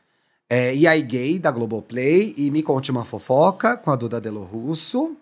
[0.48, 4.44] é, E aí Gay, da Globoplay, e Me Conte Uma Fofoca, com a Duda Delo
[4.44, 5.14] Russo.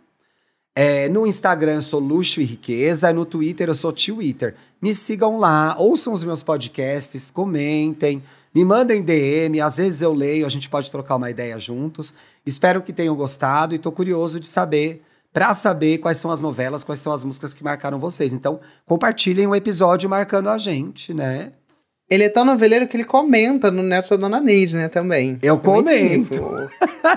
[0.74, 4.54] É, no Instagram eu sou Luxo e Riqueza, no Twitter eu sou Twitter.
[4.80, 8.22] Me sigam lá, ouçam os meus podcasts, comentem,
[8.54, 12.14] me mandem DM, às vezes eu leio, a gente pode trocar uma ideia juntos.
[12.46, 15.02] Espero que tenham gostado e tô curioso de saber,
[15.32, 18.32] pra saber quais são as novelas, quais são as músicas que marcaram vocês.
[18.32, 21.52] Então, compartilhem o episódio marcando a gente, né?
[22.10, 25.38] Ele é tão noveleiro que ele comenta no Neto da Dona Neide, né, também.
[25.42, 26.16] Eu Também comento.
[26.16, 26.68] isso.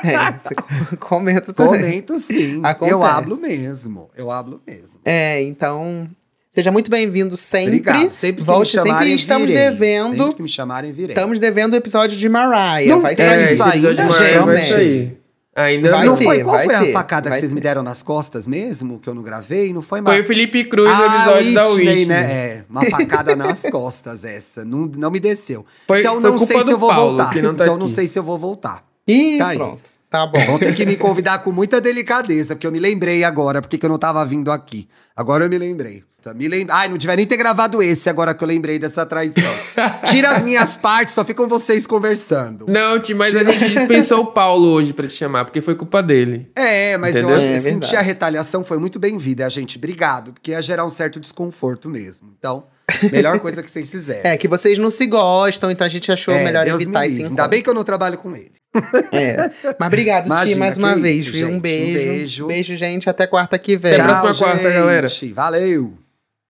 [0.04, 1.80] É, você co- comenta também.
[1.82, 2.60] Comento sim.
[2.64, 2.92] Acontece.
[2.92, 4.10] eu hablo mesmo.
[4.18, 5.00] Eu hablo mesmo.
[5.06, 6.08] É, então.
[6.54, 7.78] Seja muito bem-vindo sempre.
[7.78, 8.10] Obrigado.
[8.10, 9.16] Sempre que Volte me chamarem, sempre.
[9.22, 9.64] Estamos virei.
[9.64, 10.18] devendo.
[10.24, 11.16] Sempre que me chamarem, virei.
[11.16, 12.90] Estamos devendo o episódio de Mariah.
[12.90, 13.54] Não vai tem sair.
[13.54, 14.74] isso ainda, de Mariah vai gente.
[14.74, 15.21] sair.
[15.54, 16.18] Ainda Vai não não.
[16.18, 16.44] ter, foi?
[16.44, 17.56] Qual vai foi ter, a facada que vocês ter.
[17.56, 19.74] me deram nas costas mesmo, que eu não gravei?
[19.74, 20.24] Não foi Foi mais.
[20.24, 22.06] o Felipe Cruz no Ah, episódio da Whitney, Whitney.
[22.06, 22.32] né?
[22.32, 24.64] É, uma facada nas costas essa.
[24.64, 25.66] Não, não me desceu.
[25.88, 27.36] Foi- então foi não culpa sei se eu vou Paulo, voltar.
[27.42, 27.94] não tá então não aqui.
[27.96, 28.86] sei se eu vou voltar.
[29.06, 29.58] Ih, Tá aí.
[29.58, 29.82] pronto.
[30.10, 30.46] Tá bom.
[30.46, 33.86] Vão ter que me convidar com muita delicadeza, porque eu me lembrei agora, porque que
[33.86, 34.88] eu não tava vindo aqui.
[35.22, 36.04] Agora eu me lembrei.
[36.22, 36.68] Tá, me lem...
[36.70, 39.52] Ai, não devia nem ter gravado esse agora que eu lembrei dessa traição.
[40.06, 42.66] Tira as minhas partes, só ficam vocês conversando.
[42.70, 46.02] Não, Tim, mas a gente dispensou o Paulo hoje pra te chamar, porque foi culpa
[46.04, 46.48] dele.
[46.56, 47.32] É, mas Entendeu?
[47.32, 49.78] eu, acho- É eu senti a retaliação, foi muito bem-vinda, gente.
[49.80, 52.32] Obrigado, porque ia gerar um certo desconforto mesmo.
[52.38, 52.66] Então,
[53.12, 54.22] melhor coisa que vocês fizerem.
[54.24, 57.00] É, que vocês não se gostam, então a gente achou É, melhor Deus me evitar
[57.06, 57.26] esse livre.
[57.30, 57.42] encontro.
[57.44, 58.52] Ainda bem que eu não trabalho com ele.
[59.12, 59.36] É.
[59.78, 61.34] Mas obrigado, Ti, Imagina, mais que uma isso, vez, viu?
[61.34, 61.52] gente.
[61.52, 61.94] Um Um beijo.
[61.94, 62.48] beijo.
[62.48, 63.10] Beijo, gente.
[63.10, 63.92] Até quarta que vem.
[63.92, 65.08] Até a próxima quarta, galera.
[65.34, 65.94] Valeu.